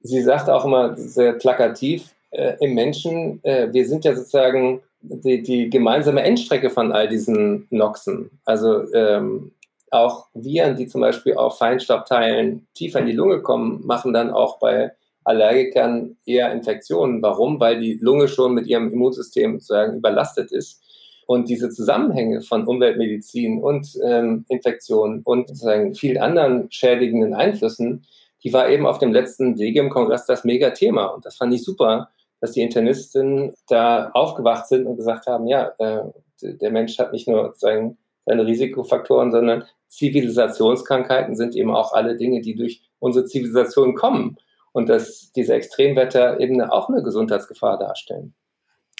[0.00, 5.42] Sie sagt auch immer sehr plakativ äh, im Menschen, äh, wir sind ja sozusagen die,
[5.42, 8.30] die, gemeinsame Endstrecke von all diesen Noxen.
[8.44, 9.52] Also ähm,
[9.90, 14.58] auch Viren, die zum Beispiel auf Feinstaubteilen tiefer in die Lunge kommen, machen dann auch
[14.58, 14.92] bei
[15.24, 17.20] Allergikern eher Infektionen.
[17.22, 17.58] Warum?
[17.60, 20.82] Weil die Lunge schon mit ihrem Immunsystem sozusagen überlastet ist.
[21.26, 28.06] Und diese Zusammenhänge von Umweltmedizin und ähm, Infektionen und sozusagen vielen anderen schädigenden Einflüssen,
[28.44, 31.06] die war eben auf dem letzten Legium-Kongress das Mega-Thema.
[31.06, 32.10] Und das fand ich super,
[32.40, 36.02] dass die Internisten da aufgewacht sind und gesagt haben, ja, äh,
[36.42, 42.40] der Mensch hat nicht nur sozusagen seine Risikofaktoren, sondern Zivilisationskrankheiten sind eben auch alle Dinge,
[42.42, 44.36] die durch unsere Zivilisation kommen.
[44.72, 48.34] Und dass diese Extremwetter eben auch eine Gesundheitsgefahr darstellen.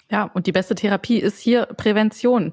[0.09, 2.53] Ja, und die beste Therapie ist hier Prävention.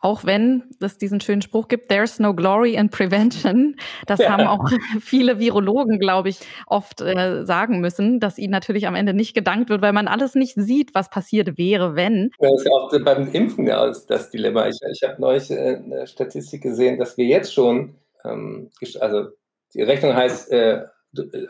[0.00, 3.76] Auch wenn es diesen schönen Spruch gibt, there's no glory in prevention.
[4.06, 4.30] Das ja.
[4.30, 4.64] haben auch
[5.00, 9.68] viele Virologen, glaube ich, oft äh, sagen müssen, dass ihnen natürlich am Ende nicht gedankt
[9.68, 12.30] wird, weil man alles nicht sieht, was passiert wäre, wenn.
[12.38, 14.66] Das ist auch beim Impfen ja das Dilemma.
[14.68, 19.26] Ich, ich habe neulich äh, eine Statistik gesehen, dass wir jetzt schon, ähm, also
[19.74, 20.84] die Rechnung heißt, äh,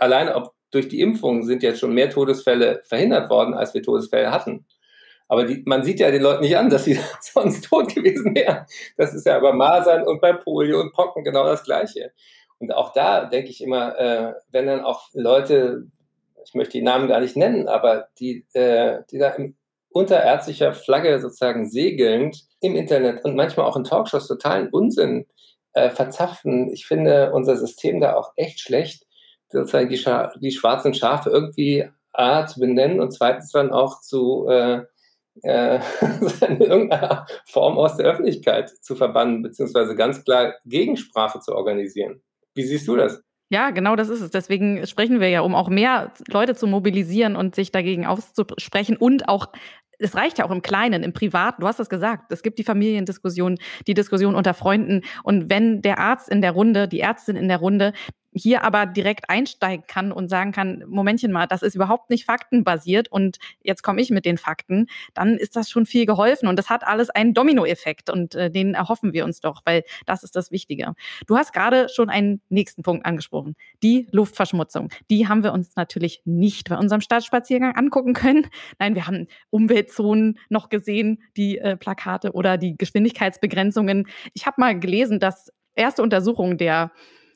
[0.01, 4.33] alleine ob durch die Impfung sind jetzt schon mehr Todesfälle verhindert worden, als wir Todesfälle
[4.33, 4.67] hatten.
[5.29, 8.67] Aber die, man sieht ja den Leuten nicht an, dass sie sonst tot gewesen wären.
[8.97, 12.13] Das ist ja bei Masern und bei Polio und Pocken genau das Gleiche.
[12.59, 15.87] Und auch da denke ich immer, äh, wenn dann auch Leute,
[16.45, 19.57] ich möchte die Namen gar nicht nennen, aber die, äh, die da im,
[19.91, 20.41] unter
[20.73, 25.27] Flagge sozusagen segelnd im Internet und manchmal auch in Talkshows totalen Unsinn
[25.73, 26.71] äh, verzapfen.
[26.73, 29.07] Ich finde unser System da auch echt schlecht,
[29.51, 34.49] sozusagen die, Scha die schwarzen Schafe irgendwie A zu benennen und zweitens dann auch zu
[34.49, 34.83] äh,
[35.43, 35.81] äh,
[36.49, 42.23] in irgendeiner Form aus der Öffentlichkeit zu verbannen, beziehungsweise ganz klar Gegensprache zu organisieren.
[42.55, 43.23] Wie siehst du das?
[43.51, 44.31] Ja, genau das ist es.
[44.31, 49.29] Deswegen sprechen wir ja, um auch mehr Leute zu mobilisieren und sich dagegen auszusprechen und
[49.29, 49.49] auch
[49.99, 51.61] es reicht ja auch im Kleinen, im Privaten.
[51.61, 52.33] Du hast das gesagt.
[52.33, 55.03] Es gibt die Familiendiskussion, die Diskussion unter Freunden.
[55.23, 57.93] Und wenn der Arzt in der Runde, die Ärztin in der Runde
[58.35, 63.11] hier aber direkt einsteigen kann und sagen kann, Momentchen mal, das ist überhaupt nicht faktenbasiert
[63.11, 66.69] und jetzt komme ich mit den Fakten, dann ist das schon viel geholfen und das
[66.69, 70.51] hat alles einen Dominoeffekt und äh, den erhoffen wir uns doch, weil das ist das
[70.51, 70.95] Wichtige.
[71.27, 74.91] Du hast gerade schon einen nächsten Punkt angesprochen, die Luftverschmutzung.
[75.11, 78.47] Die haben wir uns natürlich nicht bei unserem Stadtspaziergang angucken können.
[78.79, 84.09] Nein, wir haben Umweltzonen noch gesehen, die äh, Plakate oder die Geschwindigkeitsbegrenzungen.
[84.33, 86.93] Ich habe mal gelesen, dass erste Untersuchungen der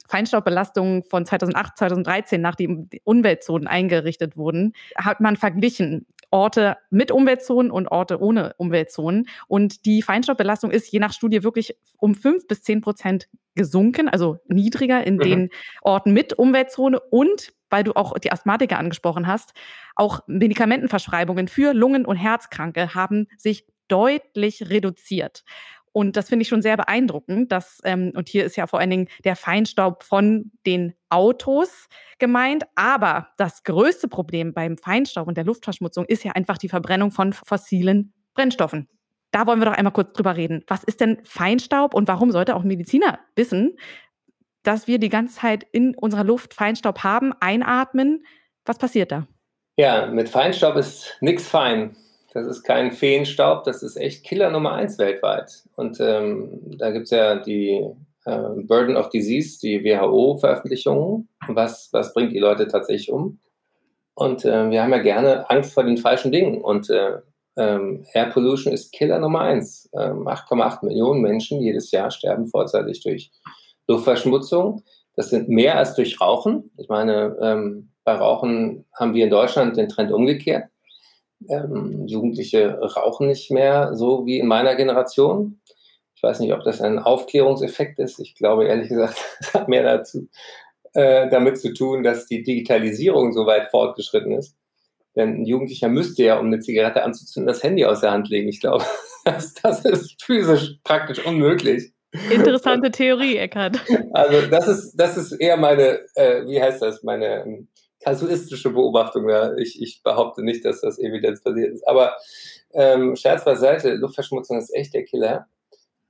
[0.09, 7.89] Feinstaubbelastung von 2008, 2013, nachdem Umweltzonen eingerichtet wurden, hat man verglichen Orte mit Umweltzonen und
[7.89, 9.29] Orte ohne Umweltzonen.
[9.47, 14.39] Und die Feinstaubbelastung ist je nach Studie wirklich um fünf bis zehn Prozent gesunken, also
[14.47, 15.21] niedriger in mhm.
[15.21, 15.51] den
[15.83, 19.53] Orten mit Umweltzone und weil du auch die Asthmatiker angesprochen hast,
[19.95, 25.45] auch Medikamentenverschreibungen für Lungen- und Herzkranke haben sich deutlich reduziert.
[25.93, 28.91] Und das finde ich schon sehr beeindruckend, dass, ähm, und hier ist ja vor allen
[28.91, 32.65] Dingen der Feinstaub von den Autos gemeint.
[32.75, 37.33] Aber das größte Problem beim Feinstaub und der Luftverschmutzung ist ja einfach die Verbrennung von
[37.33, 38.89] fossilen Brennstoffen.
[39.31, 40.65] Da wollen wir doch einmal kurz drüber reden.
[40.67, 43.77] Was ist denn Feinstaub und warum sollte auch ein Mediziner wissen,
[44.63, 48.25] dass wir die ganze Zeit in unserer Luft Feinstaub haben, einatmen?
[48.65, 49.27] Was passiert da?
[49.77, 51.95] Ja, mit Feinstaub ist nichts fein.
[52.33, 55.63] Das ist kein Feenstaub, das ist echt Killer Nummer eins weltweit.
[55.77, 57.85] Und ähm, da gibt es ja die
[58.27, 61.29] äh, Burden of Disease, die WHO-Veröffentlichungen.
[61.49, 63.41] Was, was bringt die Leute tatsächlich um?
[64.15, 66.61] Und äh, wir haben ja gerne Angst vor den falschen Dingen.
[66.61, 67.19] Und äh,
[67.57, 69.89] ähm, Air Pollution ist Killer Nummer eins.
[69.93, 73.31] 8,8 ähm, Millionen Menschen jedes Jahr sterben vorzeitig durch
[73.87, 74.83] Luftverschmutzung.
[75.17, 76.71] Das sind mehr als durch Rauchen.
[76.77, 80.65] Ich meine, ähm, bei Rauchen haben wir in Deutschland den Trend umgekehrt.
[81.49, 85.61] Ähm, Jugendliche rauchen nicht mehr so wie in meiner Generation.
[86.15, 88.19] Ich weiß nicht, ob das ein Aufklärungseffekt ist.
[88.19, 90.29] Ich glaube ehrlich gesagt, es hat mehr dazu,
[90.95, 94.57] äh, damit zu tun, dass die Digitalisierung so weit fortgeschritten ist.
[95.17, 98.49] Denn ein Jugendlicher müsste ja, um eine Zigarette anzuzünden, das Handy aus der Hand legen.
[98.49, 98.85] Ich glaube,
[99.25, 101.93] das, das ist physisch praktisch unmöglich.
[102.31, 103.79] Interessante Theorie, Eckhardt.
[104.13, 107.69] Also das ist, das ist eher meine, äh, wie heißt das, meine ähm,
[108.01, 109.29] kasuistische Beobachtung.
[109.29, 109.57] Ja.
[109.57, 111.87] Ich, ich behaupte nicht, dass das evidenzbasiert ist.
[111.87, 112.17] Aber
[112.73, 115.47] ähm, Scherz beiseite, Luftverschmutzung ist echt der Killer.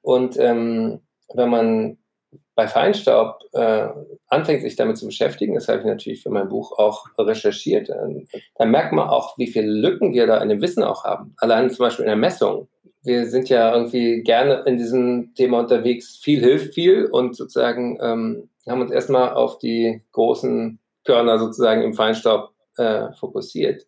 [0.03, 1.01] Und ähm,
[1.35, 1.99] wenn man
[2.55, 3.89] bei Feinstaub äh,
[4.27, 8.27] anfängt, sich damit zu beschäftigen, das habe ich natürlich für mein Buch auch recherchiert, dann,
[8.57, 11.35] dann merkt man auch, wie viele Lücken wir da in dem Wissen auch haben.
[11.39, 12.69] Allein zum Beispiel in der Messung.
[13.03, 16.19] Wir sind ja irgendwie gerne in diesem Thema unterwegs.
[16.23, 20.79] Viel hilft viel und sozusagen ähm, haben uns erstmal auf die großen
[21.09, 23.87] Körner sozusagen im Feinstaub äh, fokussiert.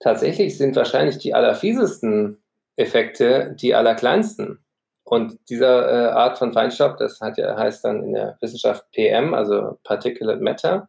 [0.00, 2.42] Tatsächlich sind wahrscheinlich die allerfiesesten
[2.76, 4.64] Effekte die allerkleinsten.
[5.02, 9.78] Und dieser äh, Art von Feinstaub, das ja, heißt dann in der Wissenschaft PM, also
[9.82, 10.88] Particulate Matter.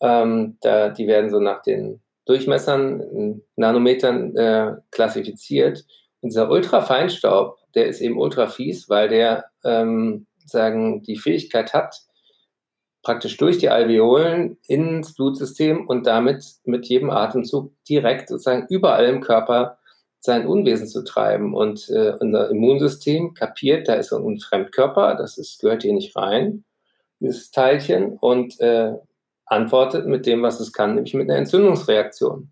[0.00, 5.86] Ähm, da, die werden so nach den Durchmessern Nanometern äh, klassifiziert.
[6.20, 11.96] Und dieser Ultrafeinstaub, der ist eben ultra fies, weil der ähm, sagen, die Fähigkeit hat,
[13.02, 19.20] praktisch durch die Alveolen ins Blutsystem und damit mit jedem Atemzug direkt sozusagen überall im
[19.20, 19.78] Körper
[20.20, 21.54] sein Unwesen zu treiben.
[21.54, 26.64] Und äh, unser Immunsystem kapiert, da ist ein Fremdkörper, das ist, gehört hier nicht rein,
[27.20, 28.92] dieses Teilchen, und äh,
[29.46, 32.50] antwortet mit dem, was es kann, nämlich mit einer Entzündungsreaktion.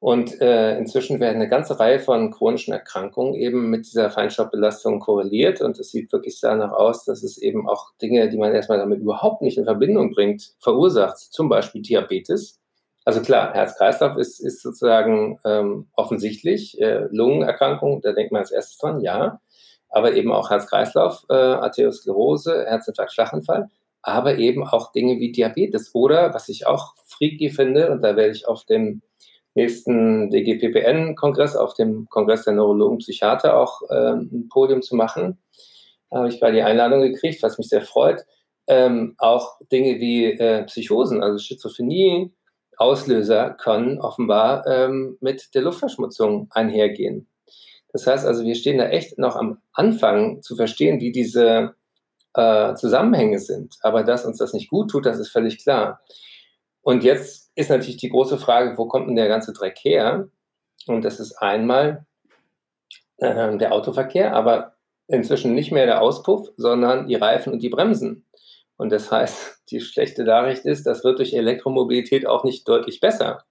[0.00, 5.60] Und äh, inzwischen werden eine ganze Reihe von chronischen Erkrankungen eben mit dieser Feinstaubbelastung korreliert.
[5.60, 9.00] Und es sieht wirklich danach aus, dass es eben auch Dinge, die man erstmal damit
[9.00, 11.18] überhaupt nicht in Verbindung bringt, verursacht.
[11.18, 12.60] Zum Beispiel Diabetes.
[13.04, 16.80] Also klar, Herz-Kreislauf ist, ist sozusagen ähm, offensichtlich.
[16.80, 19.40] Äh, Lungenerkrankung, da denkt man als erstes dran, ja.
[19.88, 23.68] Aber eben auch Herz-Kreislauf, äh, Arteriosklerose, Herzinfarkt, Schlaganfall.
[24.02, 25.92] Aber eben auch Dinge wie Diabetes.
[25.92, 29.02] Oder, was ich auch freaky finde, und da werde ich auf dem
[29.54, 35.38] nächsten DGPPN-Kongress, auf dem Kongress der Neurologen Psychiater auch ähm, ein Podium zu machen.
[36.10, 38.24] Da habe ich gerade die Einladung gekriegt, was mich sehr freut.
[38.66, 42.32] Ähm, auch Dinge wie äh, Psychosen, also Schizophrenie,
[42.76, 47.28] Auslöser können offenbar ähm, mit der Luftverschmutzung einhergehen.
[47.92, 51.74] Das heißt also, wir stehen da echt noch am Anfang zu verstehen, wie diese
[52.34, 53.76] äh, Zusammenhänge sind.
[53.82, 56.00] Aber dass uns das nicht gut tut, das ist völlig klar.
[56.82, 60.28] Und jetzt ist natürlich die große Frage, wo kommt denn der ganze Dreck her?
[60.86, 62.06] Und das ist einmal
[63.16, 64.76] äh, der Autoverkehr, aber
[65.08, 68.28] inzwischen nicht mehr der Auspuff, sondern die Reifen und die Bremsen.
[68.76, 73.42] Und das heißt, die schlechte Nachricht ist, das wird durch Elektromobilität auch nicht deutlich besser.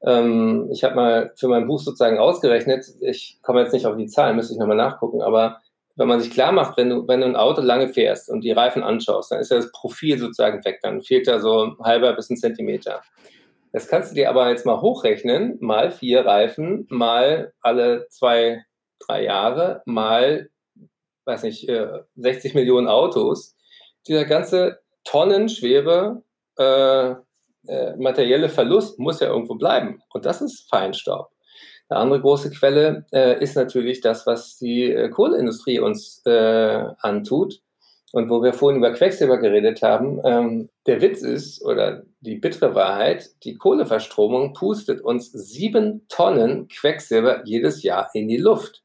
[0.00, 4.06] Ähm, ich habe mal für mein Buch sozusagen ausgerechnet, ich komme jetzt nicht auf die
[4.06, 5.60] Zahlen, müsste ich nochmal nachgucken, aber
[5.98, 8.52] wenn man sich klar macht, wenn du, wenn du ein Auto lange fährst und die
[8.52, 12.12] Reifen anschaust, dann ist ja das Profil sozusagen weg, dann fehlt da so ein halber
[12.14, 13.02] bis ein Zentimeter.
[13.72, 18.64] Das kannst du dir aber jetzt mal hochrechnen, mal vier Reifen, mal alle zwei,
[19.00, 20.48] drei Jahre, mal,
[21.24, 21.70] weiß nicht,
[22.14, 23.56] 60 äh, Millionen Autos.
[24.06, 26.22] Dieser ganze tonnenschwere
[26.58, 27.14] äh,
[27.66, 30.00] äh, materielle Verlust muss ja irgendwo bleiben.
[30.10, 31.30] Und das ist Feinstaub.
[31.88, 37.60] Eine andere große Quelle äh, ist natürlich das, was die äh, Kohleindustrie uns äh, antut.
[38.12, 42.74] Und wo wir vorhin über Quecksilber geredet haben, ähm, der Witz ist oder die bittere
[42.74, 48.82] Wahrheit, die Kohleverstromung pustet uns sieben Tonnen Quecksilber jedes Jahr in die Luft,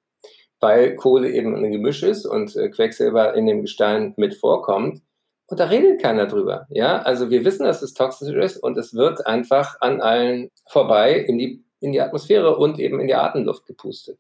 [0.60, 5.02] weil Kohle eben ein Gemisch ist und äh, Quecksilber in dem Gestein mit vorkommt.
[5.48, 6.68] Und da redet keiner drüber.
[6.70, 11.16] Ja, also wir wissen, dass es toxisch ist und es wird einfach an allen vorbei
[11.16, 14.20] in die, in die Atmosphäre und eben in die Atemluft gepustet.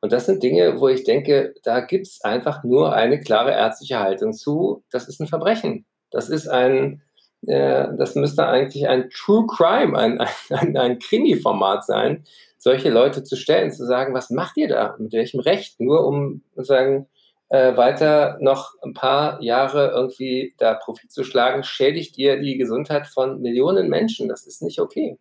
[0.00, 4.00] Und das sind Dinge, wo ich denke, da gibt es einfach nur eine klare ärztliche
[4.00, 4.82] Haltung zu.
[4.90, 5.86] Das ist ein Verbrechen.
[6.10, 7.02] Das ist ein,
[7.46, 10.20] äh, das müsste eigentlich ein True Crime, ein,
[10.50, 12.24] ein, ein Krimi-Format sein,
[12.58, 14.96] solche Leute zu stellen, zu sagen, was macht ihr da?
[14.98, 15.80] Mit welchem Recht?
[15.80, 17.08] Nur um sagen,
[17.48, 23.06] äh, weiter noch ein paar Jahre irgendwie da Profit zu schlagen, schädigt ihr die Gesundheit
[23.06, 24.28] von Millionen Menschen.
[24.28, 25.18] Das ist nicht okay.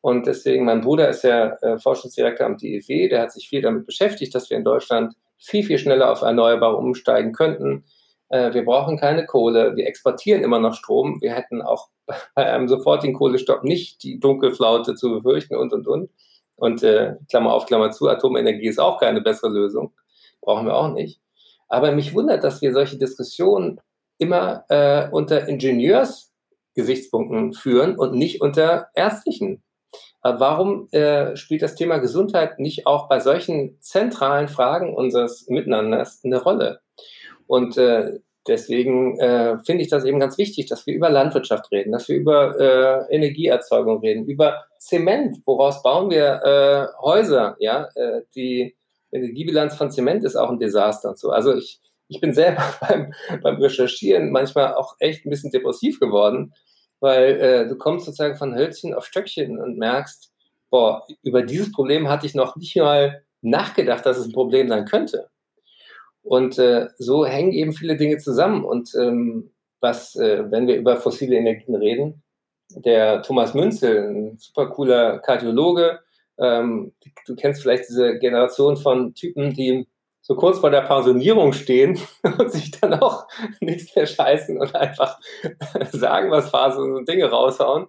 [0.00, 3.86] Und deswegen, mein Bruder ist ja äh, Forschungsdirektor am DEW, der hat sich viel damit
[3.86, 7.84] beschäftigt, dass wir in Deutschland viel, viel schneller auf Erneuerbare umsteigen könnten.
[8.28, 11.20] Äh, wir brauchen keine Kohle, wir exportieren immer noch Strom.
[11.20, 11.88] Wir hätten auch
[12.34, 16.10] bei einem sofortigen Kohlestopp nicht die Dunkelflaute zu befürchten und, und, und.
[16.56, 19.92] Und äh, Klammer auf, Klammer zu, Atomenergie ist auch keine bessere Lösung.
[20.40, 21.20] Brauchen wir auch nicht.
[21.68, 23.80] Aber mich wundert, dass wir solche Diskussionen
[24.18, 29.62] immer äh, unter Ingenieursgesichtspunkten führen und nicht unter ärztlichen.
[30.20, 36.22] Aber warum äh, spielt das Thema Gesundheit nicht auch bei solchen zentralen Fragen unseres Miteinanders
[36.24, 36.80] eine Rolle?
[37.46, 41.92] Und äh, deswegen äh, finde ich das eben ganz wichtig, dass wir über Landwirtschaft reden,
[41.92, 48.22] dass wir über äh, Energieerzeugung reden, über Zement, woraus bauen wir äh, Häuser, ja, äh,
[48.34, 48.76] die
[49.12, 51.30] Energiebilanz von Zement ist auch ein Desaster und so.
[51.30, 53.12] Also ich, ich bin selber beim,
[53.42, 56.52] beim Recherchieren manchmal auch echt ein bisschen depressiv geworden,
[57.00, 60.32] weil äh, du kommst sozusagen von Hölzchen auf Stöckchen und merkst,
[60.70, 64.84] boah, über dieses Problem hatte ich noch nicht mal nachgedacht, dass es ein Problem sein
[64.84, 65.28] könnte.
[66.22, 68.64] Und äh, so hängen eben viele Dinge zusammen.
[68.64, 72.22] Und ähm, was, äh, wenn wir über fossile Energien reden,
[72.74, 76.00] der Thomas Münzel, ein super cooler Kardiologe,
[76.38, 76.92] ähm,
[77.26, 79.86] du kennst vielleicht diese Generation von Typen, die
[80.26, 82.00] so kurz vor der Pensionierung stehen
[82.38, 83.26] und sich dann auch
[83.60, 85.20] nichts mehr scheißen und einfach
[85.92, 87.86] sagen, was Phase und Dinge raushauen.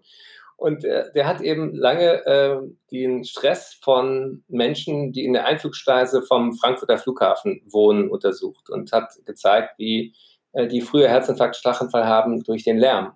[0.55, 2.57] Und äh, der hat eben lange äh,
[2.91, 9.11] den Stress von Menschen, die in der Einflugschneise vom Frankfurter Flughafen wohnen, untersucht und hat
[9.25, 10.13] gezeigt, wie
[10.53, 13.13] äh, die früher Herzinfarkt, Schlaganfall haben durch den Lärm.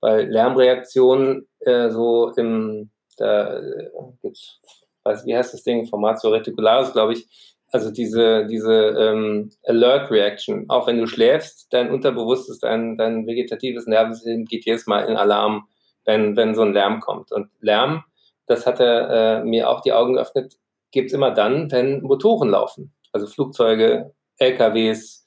[0.00, 3.90] Weil Lärmreaktionen äh, so im da äh,
[4.22, 4.60] gibt's,
[5.02, 7.26] weiß, wie heißt das Ding, Formatio reticularis, glaube ich,
[7.70, 13.86] also diese, diese ähm, Alert Reaction, auch wenn du schläfst, dein Unterbewusstes, dein, dein vegetatives
[13.86, 15.68] Nervensystem geht jedes Mal in Alarm,
[16.04, 17.30] wenn, wenn so ein Lärm kommt.
[17.30, 18.04] Und Lärm,
[18.46, 20.54] das hat er äh, mir auch die Augen geöffnet,
[20.90, 22.94] gibt es immer dann, wenn Motoren laufen.
[23.12, 25.24] Also Flugzeuge, LKWs,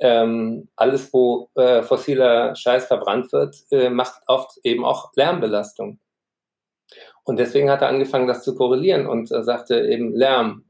[0.00, 6.00] ähm, alles, wo äh, fossiler Scheiß verbrannt wird, äh, macht oft eben auch Lärmbelastung.
[7.24, 10.65] Und deswegen hat er angefangen, das zu korrelieren und er sagte eben Lärm,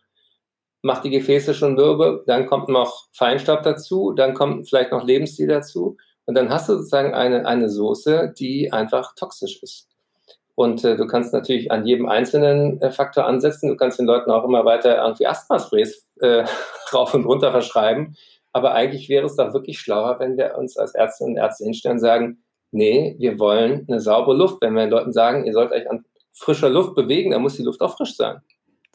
[0.87, 5.49] macht die Gefäße schon Wirbel, dann kommt noch Feinstaub dazu, dann kommt vielleicht noch Lebensstil
[5.49, 9.89] dazu und dann hast du sozusagen eine, eine Soße, die einfach toxisch ist.
[10.55, 13.69] Und äh, du kannst natürlich an jedem einzelnen äh, Faktor ansetzen.
[13.69, 16.45] Du kannst den Leuten auch immer weiter irgendwie Asthma-Sprays äh,
[16.95, 18.17] rauf und runter verschreiben.
[18.53, 21.97] Aber eigentlich wäre es doch wirklich schlauer, wenn wir uns als Ärztinnen und Ärzte hinstellen
[21.97, 24.63] und sagen, nee, wir wollen eine saubere Luft.
[24.63, 27.63] Wenn wir den Leuten sagen, ihr sollt euch an frischer Luft bewegen, dann muss die
[27.63, 28.41] Luft auch frisch sein.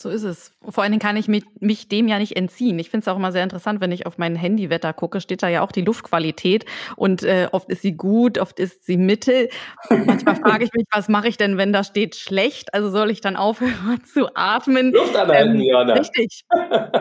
[0.02, 0.52] So ist es.
[0.68, 2.80] Vor allen Dingen kann ich mich, mich dem ja nicht entziehen.
[2.80, 5.48] Ich finde es auch immer sehr interessant, wenn ich auf mein Handywetter gucke, steht da
[5.48, 9.50] ja auch die Luftqualität und äh, oft ist sie gut, oft ist sie mittel.
[9.90, 12.74] Manchmal frage ich mich, was mache ich denn, wenn da steht schlecht?
[12.74, 14.92] Also soll ich dann aufhören zu atmen?
[14.92, 15.94] Luft anhalten, ähm, Jana.
[15.94, 16.46] Richtig,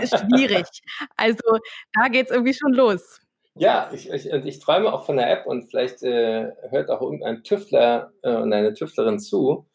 [0.02, 0.66] ist schwierig.
[1.16, 1.58] Also
[1.94, 3.20] da geht es irgendwie schon los.
[3.54, 7.00] Ja, ich, ich, und ich träume auch von der App und vielleicht äh, hört auch
[7.00, 9.66] irgendein Tüftler äh, und eine Tüftlerin zu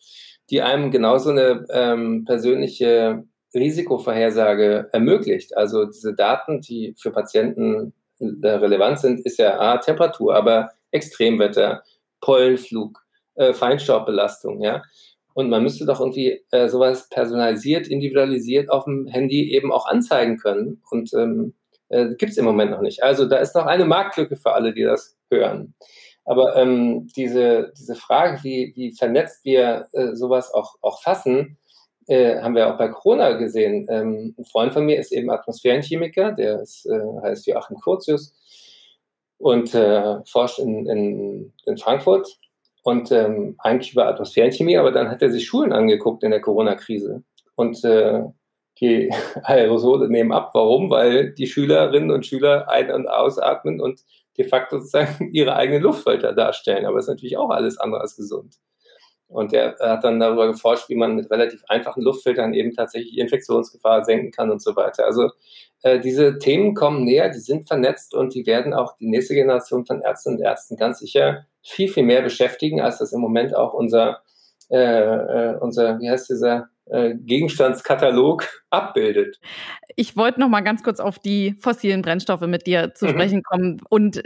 [0.50, 3.24] die einem genauso eine ähm, persönliche
[3.54, 5.56] Risikovorhersage ermöglicht.
[5.58, 11.84] Also diese Daten, die für Patienten äh, relevant sind, ist ja A, Temperatur, aber Extremwetter,
[12.22, 13.00] Pollenflug,
[13.36, 14.82] äh, Feinstaubbelastung, ja.
[15.34, 20.38] Und man müsste doch irgendwie äh, sowas personalisiert, individualisiert auf dem Handy eben auch anzeigen
[20.38, 20.82] können.
[20.92, 21.54] Und ähm,
[21.90, 23.04] Äh, Gibt es im Moment noch nicht.
[23.04, 25.76] Also da ist noch eine Marktlücke für alle, die das hören.
[26.26, 31.58] Aber ähm, diese, diese Frage, wie, wie vernetzt wir äh, sowas auch, auch fassen,
[32.08, 33.88] äh, haben wir auch bei Corona gesehen.
[33.90, 38.34] Ähm, ein Freund von mir ist eben Atmosphärenchemiker, der ist, äh, heißt Joachim Curtius
[39.38, 42.28] und äh, forscht in, in, in Frankfurt
[42.84, 47.24] und ähm, eigentlich über Atmosphärenchemie, aber dann hat er sich Schulen angeguckt in der Corona-Krise
[47.56, 48.22] und äh,
[48.80, 49.12] die
[49.44, 50.52] Aerosole nehmen ab.
[50.54, 50.90] Warum?
[50.90, 54.02] Weil die Schülerinnen und Schüler ein- und ausatmen und
[54.38, 56.86] de facto sozusagen ihre eigenen Luftfilter darstellen.
[56.86, 58.56] Aber es ist natürlich auch alles andere als gesund.
[59.28, 63.20] Und er hat dann darüber geforscht, wie man mit relativ einfachen Luftfiltern eben tatsächlich die
[63.20, 65.06] Infektionsgefahr senken kann und so weiter.
[65.06, 65.32] Also
[65.82, 69.86] äh, diese Themen kommen näher, die sind vernetzt und die werden auch die nächste Generation
[69.86, 73.74] von Ärzten und Ärzten ganz sicher viel, viel mehr beschäftigen, als das im Moment auch
[73.74, 74.22] unser,
[74.70, 79.40] äh, äh, unser wie heißt dieser Gegenstandskatalog abbildet.
[79.96, 83.10] Ich wollte noch mal ganz kurz auf die fossilen Brennstoffe mit dir zu mhm.
[83.10, 83.82] sprechen kommen.
[83.90, 84.18] Und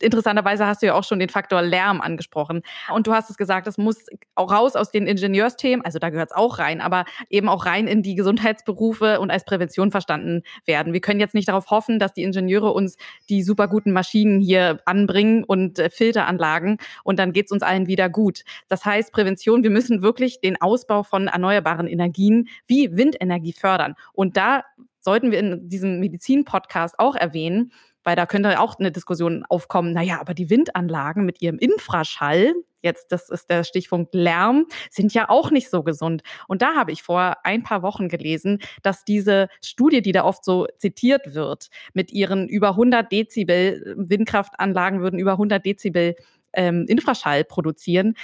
[0.00, 2.62] interessanterweise hast du ja auch schon den Faktor Lärm angesprochen.
[2.94, 6.30] Und du hast es gesagt, es muss auch raus aus den Ingenieursthemen, also da gehört
[6.30, 10.92] es auch rein, aber eben auch rein in die Gesundheitsberufe und als Prävention verstanden werden.
[10.92, 12.96] Wir können jetzt nicht darauf hoffen, dass die Ingenieure uns
[13.28, 17.86] die super guten Maschinen hier anbringen und äh, Filteranlagen und dann geht es uns allen
[17.86, 18.44] wieder gut.
[18.68, 23.94] Das heißt, Prävention, wir müssen wirklich den Ausbau von erneuerbaren Energien wie Windenergie fördern.
[24.12, 24.64] Und da
[25.00, 27.72] sollten wir in diesem Medizin-Podcast auch erwähnen,
[28.04, 33.12] weil da könnte auch eine Diskussion aufkommen, naja, aber die Windanlagen mit ihrem Infraschall, jetzt
[33.12, 36.22] das ist der Stichpunkt Lärm, sind ja auch nicht so gesund.
[36.46, 40.44] Und da habe ich vor ein paar Wochen gelesen, dass diese Studie, die da oft
[40.44, 46.14] so zitiert wird, mit ihren über 100 Dezibel, Windkraftanlagen würden über 100 Dezibel
[46.54, 48.14] ähm, Infraschall produzieren,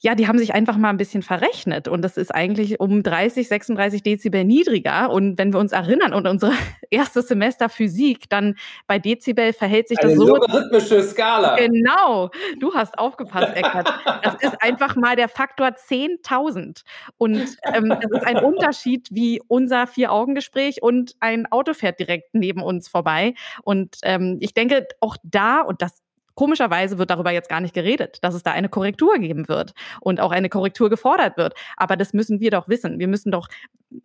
[0.00, 3.48] ja, die haben sich einfach mal ein bisschen verrechnet und das ist eigentlich um 30,
[3.48, 5.10] 36 Dezibel niedriger.
[5.10, 6.52] Und wenn wir uns erinnern und unser
[6.90, 10.26] erstes Semester Physik, dann bei Dezibel verhält sich das Eine so.
[10.26, 11.56] logarithmische Skala.
[11.56, 12.30] Genau,
[12.60, 13.88] du hast aufgepasst, Eckert.
[14.22, 16.82] Das ist einfach mal der Faktor 10.000.
[17.16, 22.62] Und ähm, das ist ein Unterschied wie unser Vier-Augen-Gespräch und ein Auto fährt direkt neben
[22.62, 23.32] uns vorbei.
[23.62, 26.02] Und ähm, ich denke, auch da, und das
[26.36, 30.20] Komischerweise wird darüber jetzt gar nicht geredet, dass es da eine Korrektur geben wird und
[30.20, 31.54] auch eine Korrektur gefordert wird.
[31.76, 32.98] Aber das müssen wir doch wissen.
[32.98, 33.48] Wir müssen doch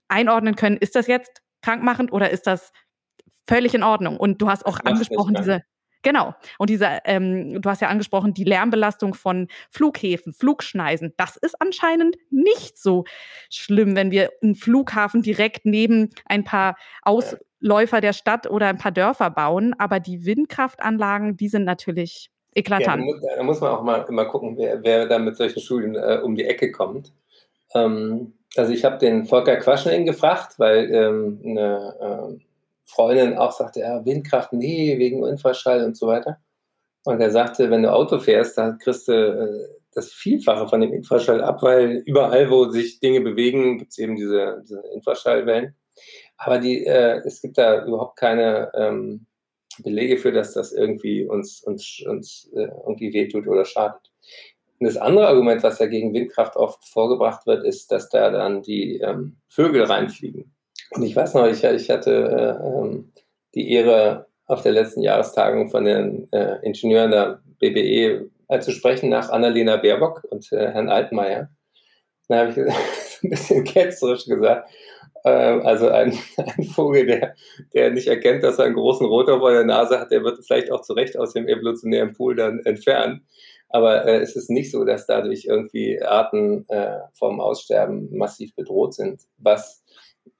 [0.07, 2.71] einordnen können, ist das jetzt krankmachend oder ist das
[3.47, 4.17] völlig in Ordnung?
[4.17, 5.61] Und du hast auch angesprochen, diese,
[6.03, 6.33] Genau.
[6.57, 11.13] Und diese, ähm, du hast ja angesprochen, die Lärmbelastung von Flughäfen, Flugschneisen.
[11.17, 13.05] Das ist anscheinend nicht so
[13.49, 18.91] schlimm, wenn wir einen Flughafen direkt neben ein paar Ausläufer der Stadt oder ein paar
[18.91, 19.75] Dörfer bauen.
[19.77, 23.03] Aber die Windkraftanlagen, die sind natürlich eklatant.
[23.05, 26.19] Ja, da, muss, man auch mal immer gucken, wer, wer da mit solchen Studien äh,
[26.23, 27.13] um die Ecke kommt.
[27.73, 32.50] Ähm, also ich habe den Volker Quaschning gefragt, weil ähm, eine äh,
[32.91, 36.37] Freundin auch sagte, ja, Windkraft, nee, wegen Infraschall und so weiter.
[37.05, 40.93] Und er sagte, wenn du Auto fährst, dann kriegst du äh, das Vielfache von dem
[40.93, 45.75] Infraschall ab, weil überall, wo sich Dinge bewegen, gibt es eben diese, diese Infraschallwellen.
[46.37, 49.25] Aber die, äh, es gibt da überhaupt keine ähm,
[49.79, 54.11] Belege für, dass das irgendwie uns, uns, uns äh, irgendwie wehtut oder schadet.
[54.79, 58.63] Und das andere Argument, was ja gegen Windkraft oft vorgebracht wird, ist, dass da dann
[58.63, 60.53] die ähm, Vögel reinfliegen.
[60.91, 63.11] Und ich weiß noch, ich, ich hatte äh, ähm,
[63.55, 69.09] die Ehre, auf der letzten Jahrestagung von den äh, Ingenieuren der BBE äh, zu sprechen
[69.09, 71.49] nach Annalena Baerbock und äh, Herrn Altmaier.
[72.27, 72.57] Da habe ich
[73.23, 74.69] ein bisschen ketzerisch gesagt,
[75.23, 77.35] ähm, also ein, ein, Vogel, der,
[77.73, 80.69] der nicht erkennt, dass er einen großen Rotor vor der Nase hat, der wird vielleicht
[80.69, 83.25] auch zu Recht aus dem evolutionären Pool dann entfernen.
[83.69, 88.93] Aber äh, es ist nicht so, dass dadurch irgendwie Arten äh, vom Aussterben massiv bedroht
[88.93, 89.21] sind.
[89.37, 89.81] Was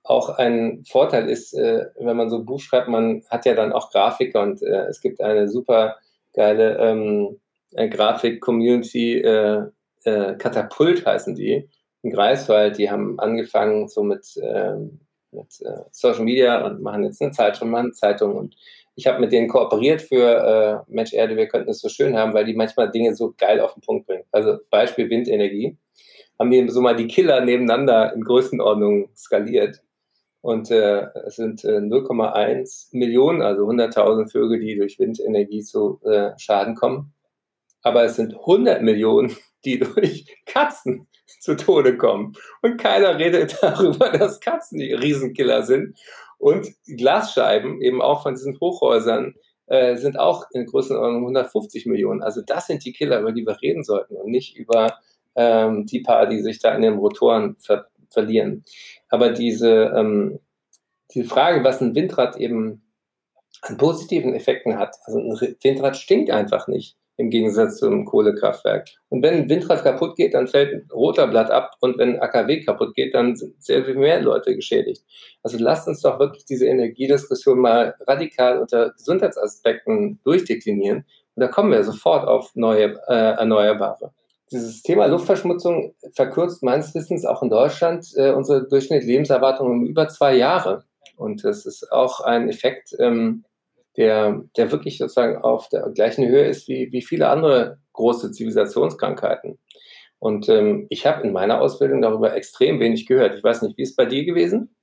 [0.04, 3.72] auch ein Vorteil ist, äh, wenn man so ein Buch schreibt, man hat ja dann
[3.72, 5.98] auch Grafiker und äh, es gibt eine super
[6.34, 7.40] geile ähm,
[7.74, 9.64] äh, Grafik-Community, äh,
[10.04, 11.70] äh, Katapult heißen die,
[12.02, 17.22] in Greifswald, die haben angefangen so mit, ähm, mit äh, Social Media und machen jetzt
[17.22, 18.56] eine Zeitung, machen Zeitung und
[18.96, 22.44] ich habe mit denen kooperiert für Mensch Erde, wir könnten es so schön haben, weil
[22.44, 24.26] die manchmal Dinge so geil auf den Punkt bringen.
[24.34, 25.78] Also Beispiel Windenergie.
[26.38, 29.82] Haben die so mal die Killer nebeneinander in Größenordnung skaliert.
[30.42, 36.32] Und äh, es sind äh, 0,1 Millionen, also 100.000 Vögel, die durch Windenergie zu äh,
[36.38, 37.14] Schaden kommen.
[37.84, 39.36] Aber es sind 100 Millionen,
[39.66, 41.08] die durch Katzen
[41.40, 42.34] zu Tode kommen.
[42.62, 45.98] Und keiner redet darüber, dass Katzen die Riesenkiller sind.
[46.40, 49.36] Und Glasscheiben, eben auch von diesen Hochhäusern,
[49.68, 52.24] äh, sind auch in Größenordnung 150 Millionen.
[52.24, 54.98] Also das sind die Killer, über die wir reden sollten und nicht über
[55.36, 58.66] ähm, die paar, die sich da in den Rotoren ver verlieren.
[59.12, 60.40] Aber diese, ähm,
[61.14, 62.82] die Frage, was ein Windrad eben
[63.62, 64.96] an positiven Effekten hat.
[65.06, 68.90] Also ein Windrad stinkt einfach nicht im Gegensatz zum Kohlekraftwerk.
[69.10, 72.22] Und wenn ein Windrad kaputt geht, dann fällt ein roter Blatt ab und wenn ein
[72.22, 75.04] AKW kaputt geht, dann sind sehr viel mehr Leute geschädigt.
[75.44, 81.06] Also lasst uns doch wirklich diese Energiediskussion mal radikal unter Gesundheitsaspekten durchdeklinieren.
[81.36, 84.12] Und da kommen wir sofort auf neue äh, Erneuerbare.
[84.52, 90.10] Dieses Thema Luftverschmutzung verkürzt meines Wissens auch in Deutschland äh, unsere durchschnittliche Lebenserwartung um über
[90.10, 90.84] zwei Jahre.
[91.16, 93.46] Und das ist auch ein Effekt, ähm,
[93.98, 99.58] der, der wirklich sozusagen auf der gleichen Höhe ist wie, wie viele andere große Zivilisationskrankheiten.
[100.20, 103.36] Und ähm, ich habe in meiner Ausbildung darüber extrem wenig gehört.
[103.36, 104.76] Ich weiß nicht, wie ist es bei dir gewesen?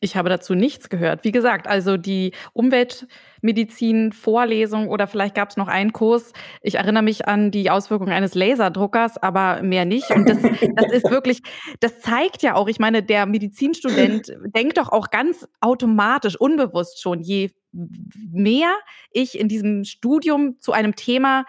[0.00, 1.24] Ich habe dazu nichts gehört.
[1.24, 6.34] Wie gesagt, also die Umweltmedizin-Vorlesung oder vielleicht gab es noch einen Kurs.
[6.62, 10.10] Ich erinnere mich an die Auswirkungen eines Laserdruckers, aber mehr nicht.
[10.10, 11.40] Und das, das ist wirklich,
[11.80, 17.20] das zeigt ja auch, ich meine, der Medizinstudent denkt doch auch ganz automatisch, unbewusst schon,
[17.20, 18.74] je mehr
[19.10, 21.44] ich in diesem Studium zu einem Thema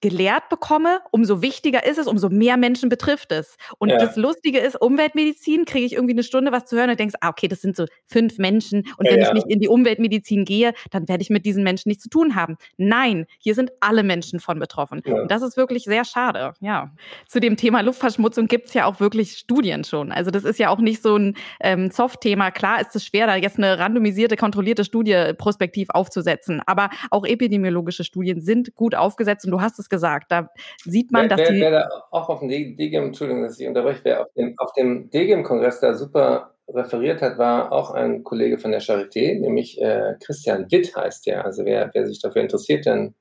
[0.00, 3.56] gelehrt bekomme, umso wichtiger ist es, umso mehr Menschen betrifft es.
[3.78, 3.98] Und ja.
[3.98, 7.30] das Lustige ist, Umweltmedizin kriege ich irgendwie eine Stunde was zu hören und denkst, ah,
[7.30, 8.84] okay, das sind so fünf Menschen.
[8.98, 9.28] Und ja, wenn ja.
[9.28, 12.34] ich nicht in die Umweltmedizin gehe, dann werde ich mit diesen Menschen nichts zu tun
[12.34, 12.56] haben.
[12.76, 15.00] Nein, hier sind alle Menschen von betroffen.
[15.06, 16.52] Und das ist wirklich sehr schade.
[16.60, 16.92] Ja.
[17.26, 20.12] Zu dem Thema Luftverschmutzung gibt es ja auch wirklich Studien schon.
[20.12, 22.50] Also das ist ja auch nicht so ein ähm, Soft-Thema.
[22.50, 26.60] Klar ist es schwer, da jetzt eine randomisierte, kontrollierte Studie prospektiv aufzusetzen.
[26.66, 30.30] Aber auch epidemiologische Studien sind gut aufgesetzt und du hast es gesagt.
[30.30, 30.48] Da
[30.84, 31.60] sieht man, wer, dass wer, die.
[31.60, 35.10] Wer da auch auf dem DGM, Entschuldigung, dass ich unterbreche, wer auf dem, auf dem
[35.10, 40.70] DGM-Kongress da super referiert hat, war auch ein Kollege von der Charité, nämlich äh, Christian
[40.70, 41.44] Witt heißt der.
[41.44, 43.14] Also wer, wer sich dafür interessiert, dann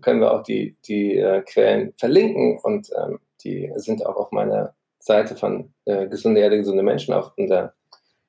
[0.00, 4.74] können wir auch die, die äh, Quellen verlinken und ähm, die sind auch auf meiner
[4.98, 7.74] Seite von äh, Gesunde Erde, gesunde Menschen auf unserer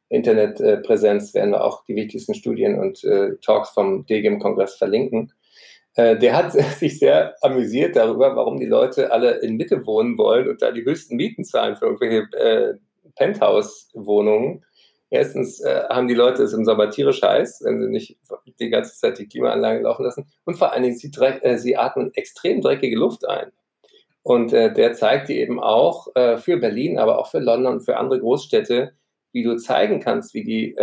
[0.09, 5.33] Internetpräsenz werden wir auch die wichtigsten Studien und äh, Talks vom DGM-Kongress verlinken.
[5.95, 10.49] Äh, der hat sich sehr amüsiert darüber, warum die Leute alle in Mitte wohnen wollen
[10.49, 12.73] und da die höchsten Mieten zahlen für irgendwelche äh,
[13.15, 14.63] Penthouse-Wohnungen.
[15.09, 18.17] Erstens äh, haben die Leute es im Sommer tierisch heiß, wenn sie nicht
[18.59, 20.25] die ganze Zeit die Klimaanlage laufen lassen.
[20.43, 23.51] Und vor allen Dingen, sie, äh, sie atmen extrem dreckige Luft ein.
[24.23, 27.81] Und äh, der zeigt dir eben auch äh, für Berlin, aber auch für London und
[27.81, 28.93] für andere Großstädte,
[29.33, 30.75] wie du zeigen kannst, wie die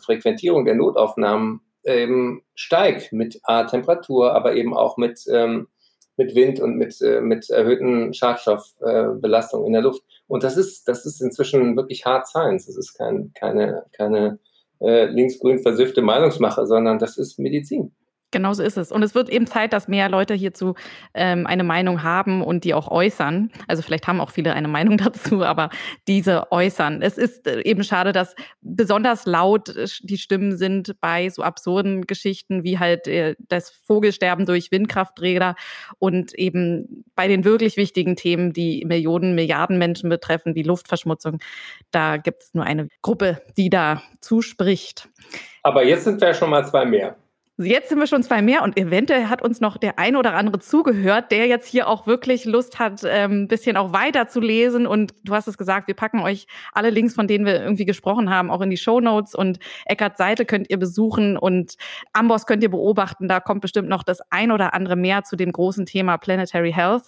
[0.00, 5.68] Frequentierung der Notaufnahmen ähm, steigt mit A, Temperatur, aber eben auch mit, ähm,
[6.16, 10.02] mit Wind und mit, äh, mit erhöhten Schadstoffbelastungen äh, in der Luft.
[10.26, 12.66] Und das ist, das ist inzwischen wirklich Hard Science.
[12.66, 14.38] Das ist kein, keine, keine
[14.80, 17.92] äh, linksgrün versiffte Meinungsmache, sondern das ist Medizin.
[18.32, 18.90] Genauso ist es.
[18.90, 20.74] Und es wird eben Zeit, dass mehr Leute hierzu
[21.14, 23.52] ähm, eine Meinung haben und die auch äußern.
[23.68, 25.70] Also vielleicht haben auch viele eine Meinung dazu, aber
[26.08, 27.02] diese äußern.
[27.02, 32.02] Es ist äh, eben schade, dass besonders laut äh, die Stimmen sind bei so absurden
[32.02, 35.54] Geschichten wie halt äh, das Vogelsterben durch Windkrafträder
[35.98, 41.38] und eben bei den wirklich wichtigen Themen, die Millionen, Milliarden Menschen betreffen, wie Luftverschmutzung.
[41.92, 45.08] Da gibt es nur eine Gruppe, die da zuspricht.
[45.62, 47.16] Aber jetzt sind wir schon mal zwei mehr.
[47.58, 50.58] Jetzt sind wir schon zwei mehr und eventuell hat uns noch der ein oder andere
[50.58, 54.86] zugehört, der jetzt hier auch wirklich Lust hat, ähm, ein bisschen auch weiter zu lesen.
[54.86, 58.28] Und du hast es gesagt, wir packen euch alle Links, von denen wir irgendwie gesprochen
[58.28, 59.34] haben, auch in die Show Notes.
[59.34, 61.76] Und Eckarts Seite könnt ihr besuchen und
[62.12, 63.26] Amboss könnt ihr beobachten.
[63.26, 67.04] Da kommt bestimmt noch das ein oder andere mehr zu dem großen Thema Planetary Health.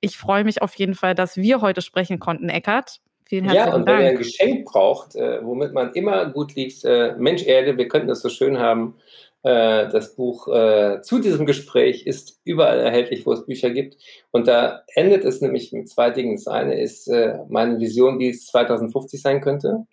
[0.00, 3.00] Ich freue mich auf jeden Fall, dass wir heute sprechen konnten, Eckart.
[3.24, 3.98] Vielen herzlichen ja, und Dank.
[3.98, 7.88] wenn ihr ein Geschenk braucht, äh, womit man immer gut liegt, äh, Mensch Erde, wir
[7.88, 8.94] könnten das so schön haben,
[9.42, 13.96] äh, das Buch äh, zu diesem Gespräch ist überall erhältlich, wo es Bücher gibt.
[14.30, 16.36] Und da endet es nämlich mit zwei Dingen.
[16.36, 19.86] Das eine ist äh, meine Vision, wie es 2050 sein könnte.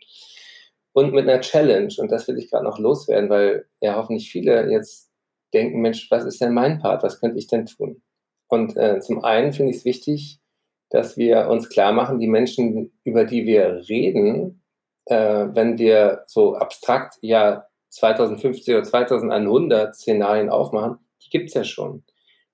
[0.94, 1.94] Und mit einer Challenge.
[1.98, 5.10] Und das will ich gerade noch loswerden, weil ja hoffentlich viele jetzt
[5.54, 7.04] denken, Mensch, was ist denn mein Part?
[7.04, 8.02] Was könnte ich denn tun?
[8.48, 10.40] Und äh, zum einen finde ich es wichtig,
[10.90, 14.64] dass wir uns klar machen, die Menschen, über die wir reden,
[15.06, 21.64] äh, wenn wir so abstrakt ja 2050 oder 2100 Szenarien aufmachen, die gibt es ja
[21.64, 22.04] schon.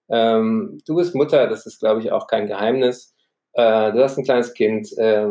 [0.09, 3.15] Ähm, du bist Mutter, das ist, glaube ich, auch kein Geheimnis.
[3.53, 5.27] Äh, du hast ein kleines Kind, äh,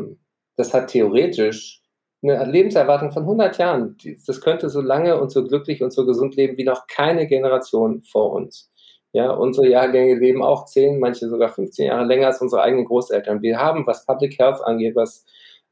[0.57, 1.83] das hat theoretisch
[2.23, 3.97] eine Lebenserwartung von 100 Jahren.
[4.27, 8.03] Das könnte so lange und so glücklich und so gesund leben wie noch keine Generation
[8.03, 8.71] vor uns.
[9.13, 13.43] Ja, unsere Jahrgänge leben auch 10, manche sogar 15 Jahre länger als unsere eigenen Großeltern.
[13.43, 15.25] Wir haben, was Public Health angeht, was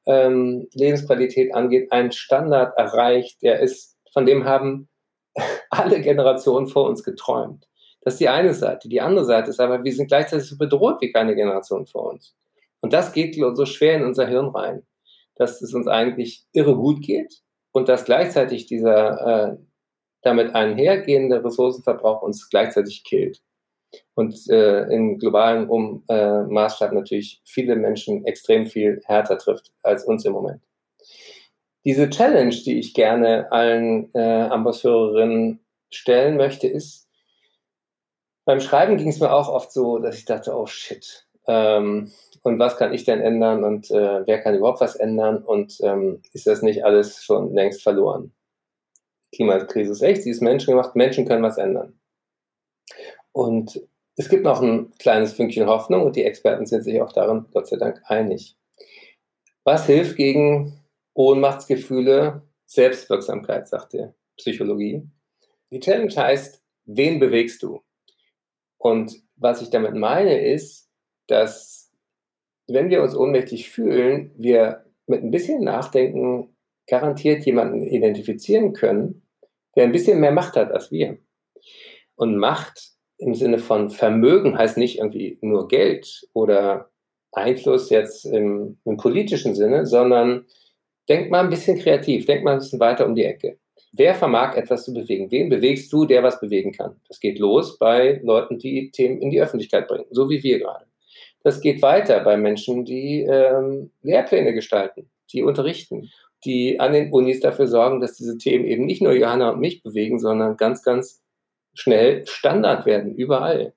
[0.06, 4.88] ähm, Lebensqualität angeht, einen Standard erreicht, der ist von dem haben
[5.70, 7.68] alle Generationen vor uns geträumt.
[8.02, 8.88] Das ist die eine Seite.
[8.88, 12.34] Die andere Seite ist aber, wir sind gleichzeitig so bedroht wie keine Generation vor uns.
[12.80, 14.82] Und das geht so schwer in unser Hirn rein,
[15.36, 19.56] dass es uns eigentlich irre gut geht und dass gleichzeitig dieser, äh,
[20.22, 23.40] damit einhergehende Ressourcenverbrauch uns gleichzeitig killt.
[24.14, 30.04] Und äh, im globalen um, äh, Maßstab natürlich viele Menschen extrem viel härter trifft als
[30.04, 30.62] uns im Moment.
[31.84, 35.60] Diese Challenge, die ich gerne allen äh, Ambassadorinnen
[35.90, 37.08] stellen möchte, ist,
[38.44, 42.10] beim Schreiben ging es mir auch oft so, dass ich dachte, oh shit, ähm,
[42.42, 46.22] und was kann ich denn ändern und äh, wer kann überhaupt was ändern und ähm,
[46.32, 48.32] ist das nicht alles schon längst verloren?
[49.34, 51.98] Klimakrise ist echt, sie ist menschengemacht, Menschen können was ändern.
[53.32, 53.80] Und
[54.16, 57.68] es gibt noch ein kleines Fünkchen Hoffnung und die Experten sind sich auch darin, Gott
[57.68, 58.56] sei Dank, einig.
[59.64, 60.81] Was hilft gegen
[61.14, 62.42] Ohnmachtsgefühle?
[62.66, 65.02] Selbstwirksamkeit, sagt die Psychologie.
[65.70, 67.82] Die Challenge heißt, wen bewegst du?
[68.78, 70.88] Und was ich damit meine, ist,
[71.26, 71.90] dass
[72.66, 76.56] wenn wir uns ohnmächtig fühlen, wir mit ein bisschen Nachdenken
[76.86, 79.22] garantiert jemanden identifizieren können,
[79.76, 81.18] der ein bisschen mehr Macht hat als wir.
[82.14, 86.90] Und Macht im Sinne von Vermögen heißt nicht irgendwie nur Geld oder
[87.32, 90.46] Einfluss jetzt im, im politischen Sinne, sondern
[91.08, 93.58] denk mal ein bisschen kreativ, denk mal ein bisschen weiter um die Ecke.
[93.92, 95.30] Wer vermag etwas zu bewegen?
[95.30, 96.96] Wen bewegst du, der was bewegen kann?
[97.08, 100.86] Das geht los bei Leuten, die Themen in die Öffentlichkeit bringen, so wie wir gerade.
[101.44, 106.10] Das geht weiter bei Menschen, die ähm, Lehrpläne gestalten, die unterrichten,
[106.44, 109.82] die an den Unis dafür sorgen, dass diese Themen eben nicht nur Johanna und mich
[109.82, 111.22] bewegen, sondern ganz, ganz
[111.74, 113.74] schnell Standard werden, überall.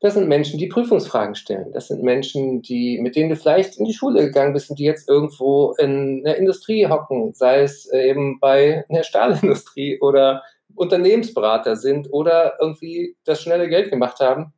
[0.00, 1.72] Das sind Menschen, die Prüfungsfragen stellen.
[1.72, 4.84] Das sind Menschen, die, mit denen du vielleicht in die Schule gegangen bist und die
[4.84, 10.44] jetzt irgendwo in der Industrie hocken, sei es eben bei der Stahlindustrie oder
[10.76, 14.52] Unternehmensberater sind oder irgendwie das schnelle Geld gemacht haben.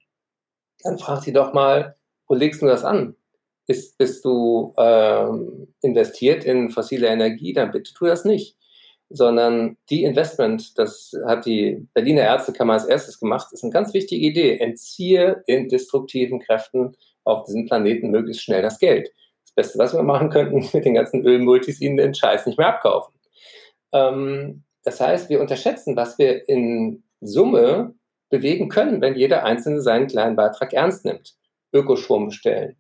[0.82, 1.97] Dann frag sie doch mal,
[2.28, 3.16] wo legst du das an?
[3.66, 7.55] Ist, bist du ähm, investiert in fossile Energie?
[7.55, 8.60] Dann bitte tu das nicht
[9.11, 14.25] sondern die Investment, das hat die Berliner Ärztekammer als erstes gemacht, ist eine ganz wichtige
[14.25, 14.59] Idee.
[14.59, 19.11] Entziehe den destruktiven Kräften auf diesem Planeten möglichst schnell das Geld.
[19.45, 22.69] Das Beste, was wir machen könnten, mit den ganzen Ölmultis ihnen den Scheiß nicht mehr
[22.69, 23.13] abkaufen.
[23.93, 27.95] Ähm, das heißt, wir unterschätzen, was wir in Summe
[28.31, 31.35] bewegen können, wenn jeder Einzelne seinen kleinen Beitrag ernst nimmt.
[31.73, 32.77] Ökostrom bestellen.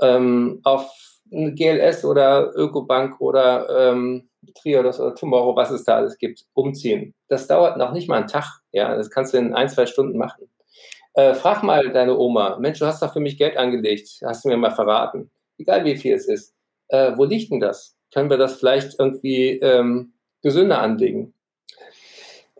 [0.00, 4.28] Ähm, auf GLS oder Ökobank oder ähm,
[4.60, 7.14] Triodos oder Tomorrow, was es da alles gibt, umziehen.
[7.28, 8.60] Das dauert noch nicht mal einen Tag.
[8.72, 10.48] Ja, das kannst du in ein, zwei Stunden machen.
[11.14, 14.48] Äh, frag mal deine Oma, Mensch, du hast doch für mich Geld angelegt, hast du
[14.48, 15.30] mir mal verraten.
[15.58, 16.54] Egal wie viel es ist.
[16.88, 17.96] Äh, wo liegt denn das?
[18.12, 20.12] Können wir das vielleicht irgendwie ähm,
[20.42, 21.32] gesünder anlegen?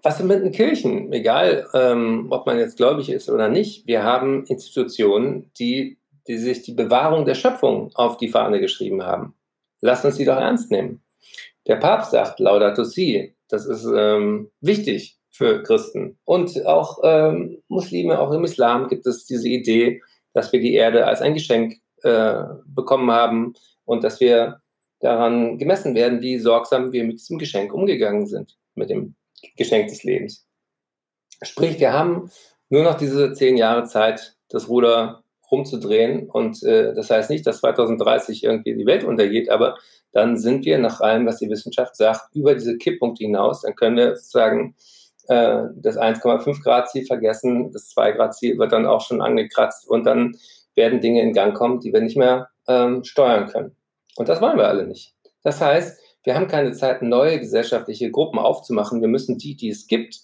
[0.02, 1.12] Was sind mit den Kirchen?
[1.12, 5.98] Egal, ähm, ob man jetzt gläubig ist oder nicht, wir haben Institutionen, die,
[6.28, 9.34] die sich die Bewahrung der Schöpfung auf die Fahne geschrieben haben.
[9.80, 11.02] Lass uns die doch ernst nehmen.
[11.66, 13.34] Der Papst sagt Laudato Si.
[13.48, 16.18] Das ist ähm, wichtig für Christen.
[16.24, 20.02] Und auch ähm, Muslime, auch im Islam gibt es diese Idee,
[20.32, 23.54] dass wir die Erde als ein Geschenk äh, bekommen haben
[23.84, 24.60] und dass wir
[25.00, 29.14] daran gemessen werden, wie sorgsam wir mit diesem Geschenk umgegangen sind, mit dem
[29.56, 30.46] Geschenk des Lebens.
[31.42, 32.30] Sprich, wir haben
[32.70, 36.28] nur noch diese zehn Jahre Zeit, das Ruder rumzudrehen.
[36.28, 39.76] Und äh, das heißt nicht, dass 2030 irgendwie die Welt untergeht, aber
[40.12, 43.62] dann sind wir nach allem, was die Wissenschaft sagt, über diese Kipppunkte hinaus.
[43.62, 44.74] Dann können wir sozusagen
[45.28, 49.88] äh, das 1,5 Grad Ziel vergessen, das 2 Grad Ziel wird dann auch schon angekratzt
[49.88, 50.36] und dann
[50.74, 53.76] werden Dinge in Gang kommen, die wir nicht mehr ähm, steuern können.
[54.16, 55.14] Und das wollen wir alle nicht.
[55.42, 59.00] Das heißt, wir haben keine Zeit, neue gesellschaftliche Gruppen aufzumachen.
[59.00, 60.20] Wir müssen die, die es gibt,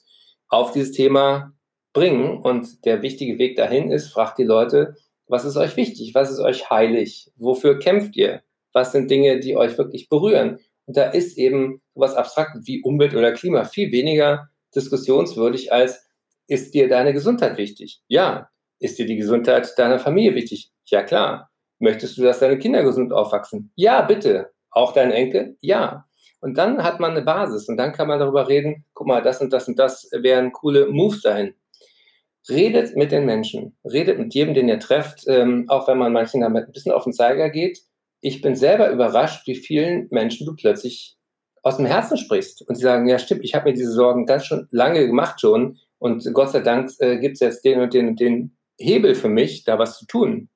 [0.49, 1.53] auf dieses Thema
[1.93, 2.39] bringen.
[2.39, 4.97] Und der wichtige Weg dahin ist, fragt die Leute,
[5.33, 6.15] was ist euch wichtig?
[6.15, 7.33] Was ist euch heilig?
[7.37, 8.43] Wofür kämpft ihr?
[8.73, 10.59] Was sind Dinge, die euch wirklich berühren?
[10.85, 16.07] Und da ist eben sowas Abstraktes wie Umwelt oder Klima viel weniger diskussionswürdig als
[16.49, 18.03] ist dir deine Gesundheit wichtig?
[18.09, 18.51] Ja.
[18.79, 20.71] Ist dir die Gesundheit deiner Familie wichtig?
[20.85, 21.51] Ja, klar.
[21.79, 23.73] Möchtest du, dass deine Kinder gesund aufwachsen?
[23.75, 24.51] Ja, bitte.
[24.71, 25.57] Auch dein Enkel?
[25.61, 26.05] Ja.
[26.41, 29.41] Und dann hat man eine Basis und dann kann man darüber reden, guck mal, das
[29.41, 31.55] und das und das wären coole Moves dahin.
[32.49, 36.41] Redet mit den Menschen, redet mit jedem, den ihr trefft, ähm, auch wenn man manchen
[36.41, 37.81] damit ein bisschen auf den Zeiger geht.
[38.21, 41.17] Ich bin selber überrascht, wie vielen Menschen du plötzlich
[41.63, 44.47] aus dem Herzen sprichst und sie sagen, ja stimmt, ich habe mir diese Sorgen ganz
[44.47, 48.09] schon lange gemacht schon und Gott sei Dank äh, gibt es jetzt den und den
[48.09, 50.49] und den Hebel für mich, da was zu tun.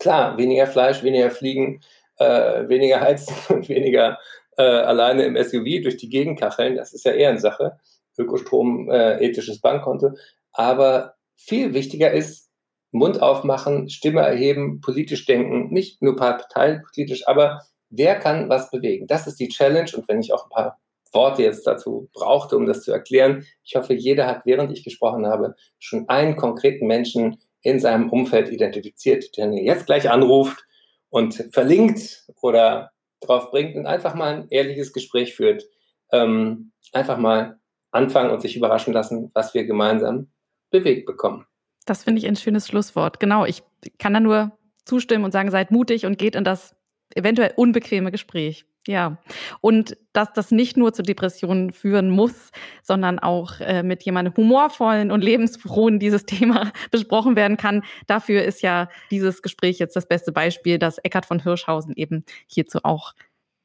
[0.00, 1.80] Klar, weniger Fleisch, weniger Fliegen,
[2.18, 4.18] äh, weniger Heizen und weniger
[4.56, 7.78] äh, alleine im SUV durch die Gegend kacheln, das ist ja eher eine Sache.
[8.16, 10.12] Ökostrom, äh, ethisches Bankkonto.
[10.54, 12.50] Aber viel wichtiger ist,
[12.90, 19.06] Mund aufmachen, Stimme erheben, politisch denken, nicht nur parteipolitisch, aber wer kann was bewegen?
[19.06, 19.90] Das ist die Challenge.
[19.96, 20.78] Und wenn ich auch ein paar
[21.14, 23.46] Worte jetzt dazu brauchte, um das zu erklären.
[23.62, 28.50] Ich hoffe, jeder hat, während ich gesprochen habe, schon einen konkreten Menschen in seinem Umfeld
[28.50, 30.66] identifiziert, der ihn jetzt gleich anruft
[31.08, 32.90] und verlinkt oder
[33.20, 35.64] drauf bringt und einfach mal ein ehrliches Gespräch führt.
[36.12, 37.58] Ähm, einfach mal
[37.90, 40.28] anfangen und sich überraschen lassen, was wir gemeinsam
[40.74, 41.46] bewegt bekommen.
[41.86, 43.20] Das finde ich ein schönes Schlusswort.
[43.20, 43.62] Genau, ich
[43.98, 46.74] kann da nur zustimmen und sagen, seid mutig und geht in das
[47.14, 48.66] eventuell unbequeme Gespräch.
[48.86, 49.16] Ja,
[49.62, 52.50] und dass das nicht nur zu Depressionen führen muss,
[52.82, 57.82] sondern auch äh, mit jemandem humorvollen und lebensfrohen dieses Thema besprochen werden kann.
[58.08, 62.80] Dafür ist ja dieses Gespräch jetzt das beste Beispiel, dass Eckhard von Hirschhausen eben hierzu
[62.82, 63.14] auch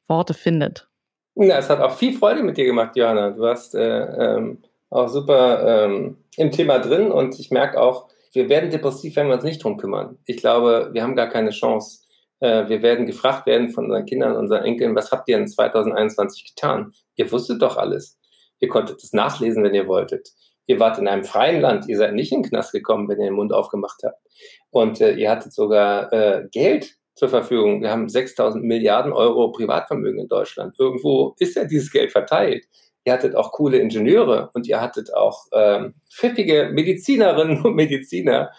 [0.08, 0.88] Worte findet.
[1.36, 3.32] Ja, es hat auch viel Freude mit dir gemacht, Johanna.
[3.32, 8.50] Du warst äh, ähm, auch super ähm, im Thema drin und ich merke auch, wir
[8.50, 10.18] werden depressiv, wenn wir uns nicht drum kümmern.
[10.26, 12.00] Ich glaube, wir haben gar keine Chance
[12.40, 16.56] äh, wir werden gefragt werden von unseren Kindern, unseren Enkeln, was habt ihr in 2021
[16.56, 16.94] getan?
[17.16, 18.18] Ihr wusstet doch alles.
[18.60, 20.30] Ihr konntet es nachlesen, wenn ihr wolltet.
[20.66, 21.88] Ihr wart in einem freien Land.
[21.88, 24.22] Ihr seid nicht in den Knast gekommen, wenn ihr den Mund aufgemacht habt.
[24.70, 27.82] Und äh, ihr hattet sogar äh, Geld zur Verfügung.
[27.82, 30.76] Wir haben 6000 Milliarden Euro Privatvermögen in Deutschland.
[30.80, 32.66] Irgendwo ist ja dieses Geld verteilt.
[33.06, 38.52] Ihr hattet auch coole Ingenieure und ihr hattet auch ähm, pfiffige Medizinerinnen und Mediziner.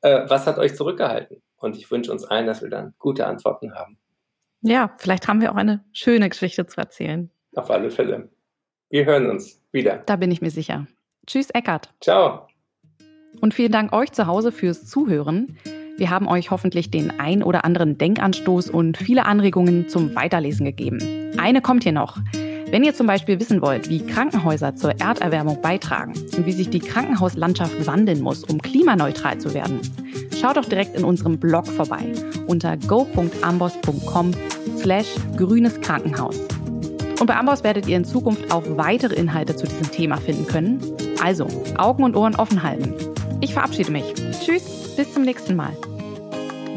[0.00, 1.42] Äh, was hat euch zurückgehalten?
[1.56, 3.98] Und ich wünsche uns allen, dass wir dann gute Antworten haben.
[4.62, 7.30] Ja, vielleicht haben wir auch eine schöne Geschichte zu erzählen.
[7.54, 8.28] Auf alle Fälle.
[8.90, 10.02] Wir hören uns wieder.
[10.06, 10.86] Da bin ich mir sicher.
[11.26, 11.90] Tschüss, Eckart.
[12.00, 12.48] Ciao.
[13.40, 15.58] Und vielen Dank euch zu Hause fürs Zuhören.
[15.96, 21.34] Wir haben euch hoffentlich den ein oder anderen Denkanstoß und viele Anregungen zum Weiterlesen gegeben.
[21.38, 22.18] Eine kommt hier noch.
[22.70, 26.80] Wenn ihr zum Beispiel wissen wollt, wie Krankenhäuser zur Erderwärmung beitragen und wie sich die
[26.80, 29.80] Krankenhauslandschaft wandeln muss, um klimaneutral zu werden,
[30.38, 32.12] schaut doch direkt in unserem Blog vorbei
[32.46, 34.32] unter go.ambos.com
[34.76, 36.38] slash grünes Krankenhaus.
[37.18, 40.78] Und bei Amboss werdet ihr in Zukunft auch weitere Inhalte zu diesem Thema finden können.
[41.22, 41.46] Also
[41.78, 42.92] Augen und Ohren offen halten.
[43.40, 44.12] Ich verabschiede mich.
[44.44, 45.72] Tschüss, bis zum nächsten Mal.